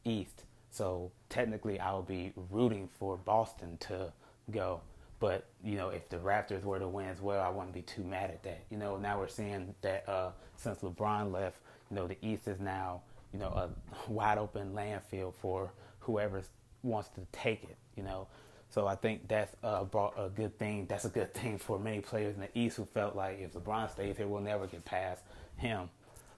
East. 0.05 0.43
So 0.71 1.11
technically, 1.29 1.79
I 1.79 1.91
will 1.91 2.01
be 2.01 2.31
rooting 2.49 2.89
for 2.97 3.17
Boston 3.17 3.77
to 3.81 4.13
go. 4.51 4.81
But 5.19 5.45
you 5.63 5.75
know, 5.75 5.89
if 5.89 6.09
the 6.09 6.17
Raptors 6.17 6.63
were 6.63 6.79
to 6.79 6.87
win 6.87 7.07
as 7.07 7.21
well, 7.21 7.41
I 7.41 7.49
wouldn't 7.49 7.73
be 7.73 7.83
too 7.83 8.03
mad 8.03 8.31
at 8.31 8.43
that. 8.43 8.63
You 8.69 8.77
know, 8.77 8.97
now 8.97 9.19
we're 9.19 9.27
seeing 9.27 9.75
that 9.81 10.07
uh, 10.09 10.31
since 10.55 10.79
LeBron 10.79 11.31
left, 11.31 11.57
you 11.89 11.95
know, 11.95 12.07
the 12.07 12.17
East 12.21 12.47
is 12.47 12.59
now 12.59 13.01
you 13.33 13.39
know 13.39 13.47
a 13.47 13.69
wide 14.11 14.37
open 14.37 14.73
landfill 14.73 15.33
for 15.33 15.71
whoever 15.99 16.41
wants 16.83 17.09
to 17.09 17.21
take 17.31 17.63
it. 17.63 17.77
You 17.95 18.03
know, 18.03 18.27
so 18.69 18.87
I 18.87 18.95
think 18.95 19.27
that's 19.27 19.55
uh, 19.63 19.83
brought 19.83 20.15
a 20.17 20.29
good 20.29 20.57
thing. 20.57 20.87
That's 20.87 21.05
a 21.05 21.09
good 21.09 21.33
thing 21.35 21.57
for 21.57 21.77
many 21.77 22.01
players 22.01 22.35
in 22.35 22.41
the 22.41 22.57
East 22.57 22.77
who 22.77 22.85
felt 22.85 23.15
like 23.15 23.39
if 23.39 23.53
LeBron 23.53 23.91
stays 23.91 24.17
here, 24.17 24.27
we'll 24.27 24.41
never 24.41 24.65
get 24.65 24.83
past 24.85 25.23
him. 25.57 25.89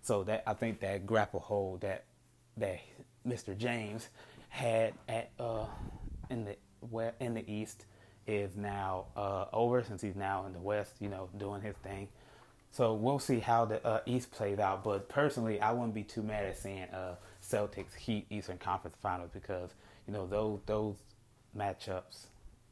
So 0.01 0.23
that 0.25 0.43
I 0.45 0.53
think 0.53 0.81
that 0.81 1.05
grapple 1.05 1.39
hold 1.39 1.81
that 1.81 2.03
that 2.57 2.81
Mr. 3.25 3.57
James 3.57 4.09
had 4.49 4.93
at 5.07 5.31
uh, 5.39 5.65
in 6.29 6.45
the 6.45 6.57
in 7.19 7.33
the 7.33 7.49
East 7.49 7.85
is 8.27 8.55
now 8.55 9.05
uh, 9.15 9.45
over 9.53 9.83
since 9.83 10.01
he's 10.01 10.15
now 10.15 10.45
in 10.45 10.53
the 10.53 10.59
West, 10.59 10.93
you 10.99 11.09
know, 11.09 11.29
doing 11.37 11.61
his 11.61 11.75
thing. 11.77 12.07
So 12.71 12.93
we'll 12.93 13.19
see 13.19 13.39
how 13.39 13.65
the 13.65 13.85
uh, 13.85 13.99
East 14.05 14.31
plays 14.31 14.59
out. 14.59 14.83
But 14.83 15.07
personally, 15.07 15.61
I 15.61 15.71
wouldn't 15.71 15.93
be 15.93 16.03
too 16.03 16.23
mad 16.23 16.45
at 16.45 16.57
seeing 16.57 16.83
uh, 16.85 17.15
Celtics 17.41 17.95
Heat 17.95 18.25
Eastern 18.29 18.57
Conference 18.57 18.97
Finals 19.01 19.29
because 19.33 19.71
you 20.07 20.13
know 20.13 20.25
those 20.25 20.59
those 20.65 20.95
matchups 21.55 22.25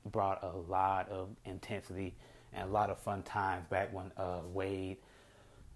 brought 0.05 0.43
a 0.43 0.57
lot 0.71 1.07
of 1.09 1.29
intensity 1.45 2.15
and 2.53 2.67
a 2.67 2.71
lot 2.71 2.89
of 2.89 2.99
fun 2.99 3.21
times 3.23 3.65
back 3.69 3.93
when 3.93 4.11
uh, 4.17 4.39
Wade, 4.51 4.97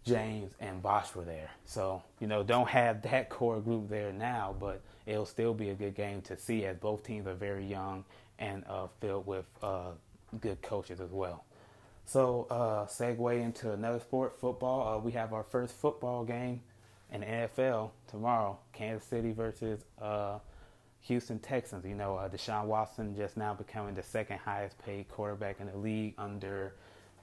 James, 0.05 0.53
and 0.59 0.81
Bosh 0.83 1.15
were 1.15 1.25
there. 1.25 1.49
So 1.65 2.03
you 2.19 2.27
know, 2.27 2.43
don't 2.43 2.69
have 2.69 3.01
that 3.03 3.29
core 3.29 3.59
group 3.59 3.89
there 3.89 4.13
now, 4.13 4.55
but 4.59 4.81
it'll 5.05 5.25
still 5.25 5.53
be 5.53 5.69
a 5.69 5.73
good 5.73 5.95
game 5.95 6.21
to 6.23 6.37
see 6.37 6.65
as 6.65 6.77
both 6.77 7.03
teams 7.03 7.27
are 7.27 7.33
very 7.33 7.65
young 7.65 8.05
and 8.39 8.63
uh, 8.69 8.87
filled 8.99 9.25
with 9.25 9.45
uh, 9.63 9.91
good 10.39 10.61
coaches 10.61 10.99
as 10.99 11.11
well. 11.11 11.45
So, 12.05 12.45
uh, 12.51 12.85
segue 12.85 13.41
into 13.41 13.71
another 13.71 13.99
sport, 13.99 14.39
football. 14.39 14.95
Uh, 14.95 14.99
we 14.99 15.11
have 15.13 15.33
our 15.33 15.43
first 15.43 15.73
football 15.73 16.23
game 16.23 16.61
in 17.11 17.21
the 17.21 17.25
NFL 17.25 17.91
tomorrow, 18.07 18.59
Kansas 18.73 19.07
City 19.07 19.31
versus 19.31 19.85
uh, 19.99 20.37
Houston 21.01 21.39
Texans. 21.39 21.83
You 21.83 21.95
know, 21.95 22.15
uh, 22.15 22.29
Deshaun 22.29 22.65
Watson 22.65 23.15
just 23.15 23.37
now 23.37 23.55
becoming 23.55 23.95
the 23.95 24.03
second 24.03 24.37
highest 24.37 24.77
paid 24.85 25.09
quarterback 25.09 25.59
in 25.59 25.67
the 25.67 25.77
league 25.77 26.13
under 26.19 26.75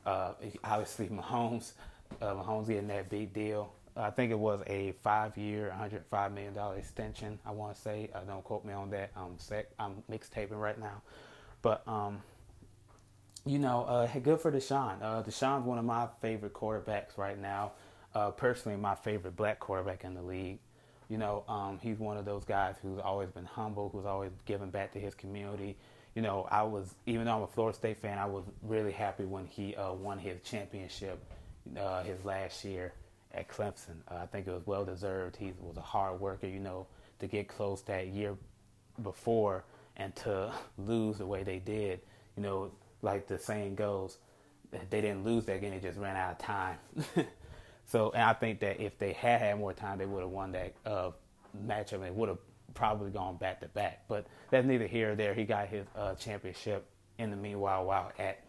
obviously 0.05 1.07
Mahomes. 1.13 1.73
Uh, 2.21 2.35
Mahomes 2.35 2.69
getting 2.69 2.89
that 2.89 3.09
big 3.09 3.33
deal. 3.33 3.73
I 3.97 4.11
think 4.11 4.33
it 4.33 4.39
was 4.39 4.63
a 4.67 4.93
five-year, 5.03 5.75
$105 5.79 6.33
million 6.33 6.79
extension. 6.79 7.39
I 7.45 7.51
want 7.51 7.75
to 7.77 7.81
say. 7.81 8.11
Uh, 8.15 8.21
don't 8.21 8.43
quote 8.43 8.65
me 8.65 8.73
on 8.73 8.91
that. 8.91 9.11
I'm 9.17 9.39
sec- 9.39 9.71
I'm 9.79 10.03
mixtaping 10.11 10.59
right 10.59 10.79
now, 10.79 11.03
but 11.61 11.87
um, 11.87 12.23
you 13.45 13.59
know, 13.59 13.83
uh, 13.85 14.07
good 14.21 14.41
for 14.41 14.51
Deshaun. 14.51 15.03
Uh, 15.03 15.23
Deshaun's 15.23 15.67
one 15.67 15.79
of 15.79 15.85
my 15.85 16.07
favorite 16.21 16.55
quarterbacks 16.55 17.19
right 17.19 17.39
now. 17.39 17.73
Uh, 18.15 18.31
personally, 18.31 18.79
my 18.79 18.95
favorite 18.95 19.37
black 19.37 19.59
quarterback 19.59 20.05
in 20.05 20.15
the 20.15 20.23
league. 20.23 20.59
You 21.09 21.19
know, 21.19 21.45
um, 21.49 21.79
he's 21.83 21.99
one 21.99 22.17
of 22.17 22.25
those 22.25 22.45
guys 22.45 22.77
who's 22.81 22.99
always 22.99 23.31
been 23.31 23.45
humble, 23.45 23.91
who's 23.91 24.07
always 24.07 24.31
given 24.47 24.71
back 24.71 24.93
to 24.93 24.99
his 24.99 25.15
community. 25.15 25.77
You 26.15 26.23
know, 26.23 26.47
I 26.51 26.63
was 26.63 26.95
even 27.07 27.27
though 27.27 27.37
I'm 27.37 27.43
a 27.43 27.47
Florida 27.47 27.77
State 27.77 27.99
fan, 27.99 28.19
I 28.19 28.27
was 28.27 28.45
really 28.63 28.93
happy 28.93 29.25
when 29.25 29.47
he 29.47 29.75
uh, 29.77 29.93
won 29.93 30.19
his 30.19 30.41
championship 30.43 31.23
uh, 31.79 32.03
his 32.03 32.25
last 32.25 32.65
year 32.65 32.93
at 33.33 33.49
Clemson. 33.49 33.97
Uh, 34.11 34.17
I 34.23 34.27
think 34.27 34.47
it 34.47 34.53
was 34.53 34.67
well 34.67 34.85
deserved. 34.85 35.37
He 35.37 35.53
was 35.61 35.77
a 35.77 35.83
hard 35.83 36.21
worker. 36.21 36.47
You 36.47 36.61
know, 36.61 36.87
to 37.21 37.27
get 37.27 37.49
close 37.49 37.83
that 37.83 38.09
year 38.09 38.37
before 39.03 39.65
and 39.97 40.15
to 40.17 40.53
lose 40.79 41.19
the 41.19 41.27
way 41.27 41.43
they 41.43 41.59
did. 41.59 42.01
You 42.37 42.43
know, 42.43 42.71
like 43.03 43.27
the 43.27 43.39
saying 43.39 43.75
goes, 43.75 44.19
they 44.71 45.01
didn't 45.01 45.25
lose 45.25 45.45
that 45.47 45.61
game; 45.61 45.71
they 45.71 45.81
just 45.81 45.99
ran 45.99 46.17
out 46.17 46.33
of 46.33 46.39
time. 46.39 46.79
so, 47.87 48.11
and 48.11 48.23
I 48.23 48.33
think 48.33 48.61
that 48.61 48.81
if 48.81 48.99
they 48.99 49.13
had 49.13 49.41
had 49.41 49.59
more 49.59 49.73
time, 49.73 49.99
they 49.99 50.07
would 50.07 50.23
have 50.23 50.31
won 50.31 50.53
that 50.53 50.75
uh, 50.87 51.11
matchup 51.67 52.07
and 52.07 52.17
would 52.17 52.29
have 52.29 52.39
probably 52.75 53.11
gone 53.11 53.37
back 53.37 53.61
to 53.61 53.69
back. 53.69 54.05
But 54.09 54.27
that's 54.51 54.67
neither 54.67 54.87
here 54.87 55.13
or 55.13 55.15
there. 55.15 55.35
He 55.35 55.45
got 55.45 55.69
his 55.69 55.87
uh, 55.97 56.15
championship 56.15 56.87
in 57.19 57.31
the 57.31 57.37
meanwhile 57.37 57.85
while 57.85 58.13
at 58.19 58.45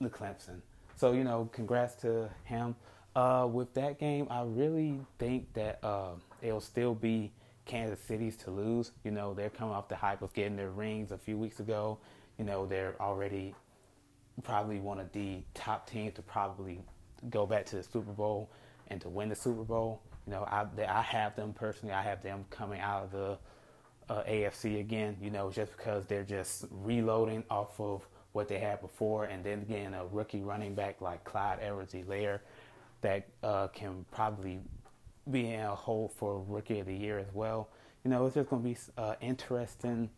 the 0.00 0.08
Clemson. 0.08 0.60
So 0.98 1.12
you 1.12 1.22
know, 1.22 1.48
congrats 1.52 1.94
to 2.02 2.28
him. 2.42 2.74
Uh, 3.14 3.48
with 3.50 3.72
that 3.74 4.00
game, 4.00 4.26
I 4.30 4.42
really 4.42 4.98
think 5.18 5.52
that 5.54 5.78
uh, 5.84 6.14
it'll 6.42 6.60
still 6.60 6.92
be 6.92 7.32
Kansas 7.66 8.00
City's 8.00 8.36
to 8.38 8.50
lose. 8.50 8.90
You 9.04 9.12
know, 9.12 9.32
they're 9.32 9.48
coming 9.48 9.74
off 9.74 9.88
the 9.88 9.94
hype 9.94 10.22
of 10.22 10.32
getting 10.32 10.56
their 10.56 10.70
rings 10.70 11.12
a 11.12 11.18
few 11.18 11.38
weeks 11.38 11.60
ago. 11.60 11.98
You 12.36 12.44
know, 12.44 12.66
they're 12.66 12.96
already 13.00 13.54
probably 14.42 14.80
one 14.80 14.98
of 14.98 15.12
the 15.12 15.42
top 15.54 15.88
teams 15.88 16.14
to 16.14 16.22
probably 16.22 16.80
go 17.30 17.46
back 17.46 17.64
to 17.66 17.76
the 17.76 17.82
Super 17.84 18.12
Bowl 18.12 18.50
and 18.88 19.00
to 19.00 19.08
win 19.08 19.28
the 19.28 19.36
Super 19.36 19.62
Bowl. 19.62 20.02
You 20.26 20.32
know, 20.32 20.42
I 20.42 20.66
I 20.88 21.02
have 21.02 21.36
them 21.36 21.52
personally. 21.52 21.94
I 21.94 22.02
have 22.02 22.24
them 22.24 22.44
coming 22.50 22.80
out 22.80 23.04
of 23.04 23.12
the 23.12 23.38
uh, 24.12 24.22
AFC 24.24 24.80
again. 24.80 25.16
You 25.22 25.30
know, 25.30 25.48
just 25.48 25.76
because 25.76 26.06
they're 26.06 26.24
just 26.24 26.64
reloading 26.72 27.44
off 27.50 27.80
of 27.80 28.04
what 28.32 28.48
they 28.48 28.58
had 28.58 28.80
before, 28.80 29.24
and 29.24 29.44
then 29.44 29.64
getting 29.64 29.94
a 29.94 30.06
rookie 30.06 30.42
running 30.42 30.74
back 30.74 31.00
like 31.00 31.24
Clyde 31.24 31.58
Edwards-Helaire 31.60 32.40
that 33.00 33.26
uh, 33.42 33.68
can 33.68 34.04
probably 34.10 34.60
be 35.30 35.52
in 35.52 35.60
a 35.60 35.74
hole 35.74 36.12
for 36.16 36.42
rookie 36.46 36.80
of 36.80 36.86
the 36.86 36.94
year 36.94 37.18
as 37.18 37.32
well. 37.32 37.68
You 38.04 38.10
know, 38.10 38.26
it's 38.26 38.34
just 38.34 38.50
going 38.50 38.62
to 38.62 38.68
be 38.68 38.76
uh, 38.96 39.14
interesting 39.20 40.10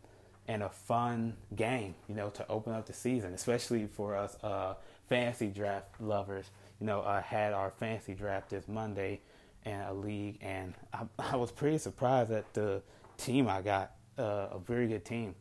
and 0.48 0.62
a 0.62 0.68
fun 0.68 1.36
game, 1.54 1.94
you 2.08 2.14
know, 2.14 2.30
to 2.30 2.46
open 2.48 2.72
up 2.72 2.86
the 2.86 2.92
season, 2.92 3.32
especially 3.34 3.86
for 3.86 4.16
us 4.16 4.36
uh, 4.42 4.74
fantasy 5.08 5.48
draft 5.48 5.86
lovers. 6.00 6.50
You 6.80 6.86
know, 6.86 7.02
I 7.02 7.20
had 7.20 7.52
our 7.52 7.70
fantasy 7.70 8.14
draft 8.14 8.50
this 8.50 8.66
Monday 8.66 9.20
in 9.64 9.80
a 9.80 9.92
league, 9.92 10.38
and 10.40 10.74
I, 10.92 11.02
I 11.32 11.36
was 11.36 11.52
pretty 11.52 11.78
surprised 11.78 12.30
at 12.32 12.52
the 12.54 12.82
team 13.16 13.48
I 13.48 13.62
got. 13.62 13.92
Uh, 14.18 14.48
a 14.52 14.58
very 14.58 14.86
good 14.86 15.02
team, 15.02 15.34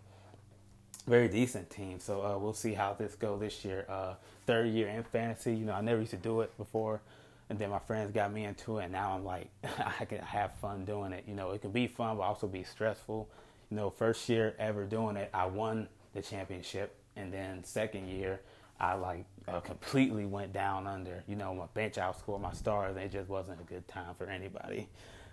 very 1.10 1.28
decent 1.28 1.70
team. 1.70 2.00
So 2.00 2.24
uh, 2.24 2.38
we'll 2.38 2.54
see 2.54 2.74
how 2.74 2.94
this 2.94 3.16
goes 3.16 3.40
this 3.40 3.66
year. 3.66 3.86
Uh, 3.90 4.14
third 4.46 4.68
year 4.68 4.88
in 4.88 5.04
fantasy. 5.04 5.56
You 5.56 5.66
know, 5.66 5.74
I 5.74 5.82
never 5.82 6.00
used 6.00 6.12
to 6.12 6.18
do 6.18 6.42
it 6.42 6.56
before, 6.58 7.02
and 7.50 7.60
then 7.60 7.70
my 7.70 7.80
friends 7.80 8.12
got 8.12 8.32
me 8.32 8.46
into 8.46 8.78
it. 8.78 8.86
And 8.86 8.94
now 8.94 9.14
I'm 9.14 9.26
like, 9.26 9.50
I 10.00 10.06
can 10.06 10.20
have 10.20 10.54
fun 10.56 10.86
doing 10.86 11.12
it. 11.14 11.26
You 11.28 11.36
know, 11.36 11.52
it 11.52 11.62
can 11.62 11.72
be 11.72 11.88
fun, 11.88 12.18
but 12.18 12.24
also 12.24 12.48
be 12.48 12.64
stressful 12.64 13.28
you 13.70 13.78
know, 13.78 13.90
first 13.90 14.28
year 14.30 14.56
ever 14.58 14.86
doing 14.86 15.16
it, 15.16 15.30
I 15.34 15.46
won 15.46 15.88
the 16.14 16.22
championship, 16.22 16.96
and 17.16 17.32
then 17.32 17.64
second 17.64 18.08
year, 18.08 18.42
I 18.80 18.94
like 18.94 19.26
uh, 19.48 19.60
completely 19.60 20.26
went 20.26 20.54
down 20.54 20.88
under. 20.88 21.24
You 21.28 21.36
know, 21.36 21.54
my 21.54 21.66
bench 21.74 21.96
outscored 21.96 22.42
my 22.42 22.54
stars, 22.54 22.96
and 22.96 23.06
it 23.06 23.12
just 23.12 23.30
wasn't 23.30 23.60
a 23.62 23.64
good 23.64 23.88
time 23.88 24.16
for 24.18 24.26
anybody. 24.26 24.88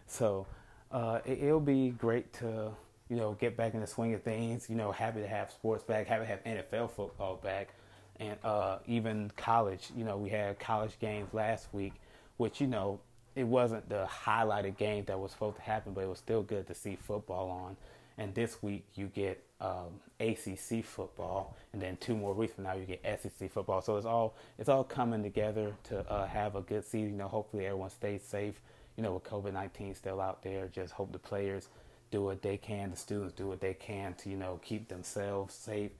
So 0.07 0.47
uh, 0.93 1.21
it, 1.25 1.41
will 1.41 1.61
be 1.61 1.91
great 1.91 2.33
to 2.35 2.73
you 3.09 3.17
know 3.17 3.33
get 3.35 3.57
back 3.57 3.75
in 3.75 3.81
the 3.81 3.87
swing 3.87 4.15
of 4.15 4.23
things. 4.23 4.69
You 4.69 4.77
know, 4.77 4.93
happy 4.93 5.21
to 5.21 5.29
have 5.29 5.51
sports 5.51 5.85
back, 5.85 6.07
happy 6.07 6.25
to 6.25 6.27
have 6.27 6.45
NFL 6.45 6.91
football 6.91 7.37
back, 7.37 7.75
and 8.19 8.37
uh, 8.45 8.79
even 8.87 9.31
college. 9.37 9.91
You 9.97 10.05
know, 10.05 10.17
we 10.17 10.29
had 10.29 10.59
college 10.59 10.99
games 10.99 11.33
last 11.33 11.69
week, 11.73 11.95
which 12.37 12.61
you 12.61 12.67
know 12.67 13.01
it 13.35 13.45
wasn't 13.47 13.89
the 13.89 14.07
highlighted 14.07 14.77
game 14.77 15.05
that 15.05 15.19
was 15.21 15.31
supposed 15.31 15.57
to 15.57 15.63
happen, 15.63 15.93
but 15.93 16.03
it 16.03 16.09
was 16.09 16.19
still 16.19 16.43
good 16.43 16.67
to 16.67 16.75
see 16.75 16.97
football 16.97 17.51
on. 17.51 17.77
And 18.19 18.35
this 18.35 18.63
week 18.63 18.87
you 18.95 19.09
get 19.09 19.45
um, 19.61 20.01
ACC 20.21 20.83
football, 20.83 21.55
and 21.73 21.81
then 21.81 21.99
two 21.99 22.17
more 22.17 22.33
weeks 22.33 22.55
from 22.55 22.65
now 22.65 22.75
you 22.75 22.87
get 22.87 23.21
SEC 23.21 23.51
football. 23.51 23.83
So 23.83 23.97
it's 23.99 24.07
all 24.07 24.37
it's 24.59 24.71
all 24.71 24.85
coming 24.85 25.23
together 25.23 25.75
to 25.85 26.11
uh, 26.11 26.27
have 26.27 26.57
a 26.57 26.63
good 26.63 26.85
season. 26.85 27.11
You 27.11 27.19
know, 27.19 27.29
hopefully 27.29 27.67
everyone 27.67 27.91
stays 27.91 28.23
safe. 28.23 28.61
You 28.97 29.03
know, 29.03 29.13
with 29.13 29.25
COVID 29.25 29.53
nineteen 29.53 29.95
still 29.95 30.21
out 30.21 30.43
there, 30.43 30.67
just 30.69 30.95
hope 30.95 31.13
the 31.13 31.19
players 31.19 31.69
do 32.11 32.23
what 32.23 32.43
they 32.43 32.57
can, 32.57 32.91
the 32.91 32.97
students 32.97 33.35
do 33.35 33.47
what 33.47 33.61
they 33.61 33.75
can 33.75 34.15
to 34.15 34.31
you 34.31 34.37
know 34.37 34.61
keep 34.65 34.89
themselves 34.89 35.55
safe. 35.55 35.93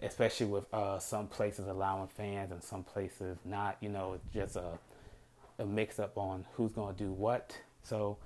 Especially 0.00 0.46
with 0.46 0.72
uh, 0.72 1.00
some 1.00 1.26
places 1.26 1.66
allowing 1.66 2.06
fans 2.06 2.52
and 2.52 2.62
some 2.62 2.84
places 2.84 3.36
not. 3.44 3.76
You 3.80 3.88
know, 3.88 4.18
just 4.32 4.54
a 4.54 4.78
a 5.58 5.66
mix 5.66 5.98
up 5.98 6.16
on 6.16 6.44
who's 6.54 6.72
going 6.72 6.94
to 6.94 7.04
do 7.04 7.10
what. 7.10 7.58
So 7.82 8.16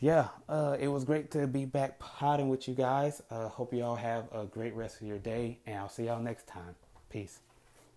yeah, 0.00 0.28
uh, 0.48 0.76
it 0.78 0.88
was 0.88 1.04
great 1.04 1.30
to 1.32 1.46
be 1.46 1.64
back 1.64 1.98
potting 1.98 2.48
with 2.48 2.68
you 2.68 2.74
guys. 2.74 3.22
Uh, 3.30 3.48
hope 3.48 3.72
you 3.72 3.82
all 3.82 3.96
have 3.96 4.26
a 4.32 4.44
great 4.44 4.74
rest 4.74 5.00
of 5.00 5.06
your 5.06 5.18
day, 5.18 5.58
and 5.66 5.78
I'll 5.78 5.88
see 5.88 6.04
y'all 6.04 6.20
next 6.20 6.46
time. 6.46 6.74
Peace. 7.10 7.40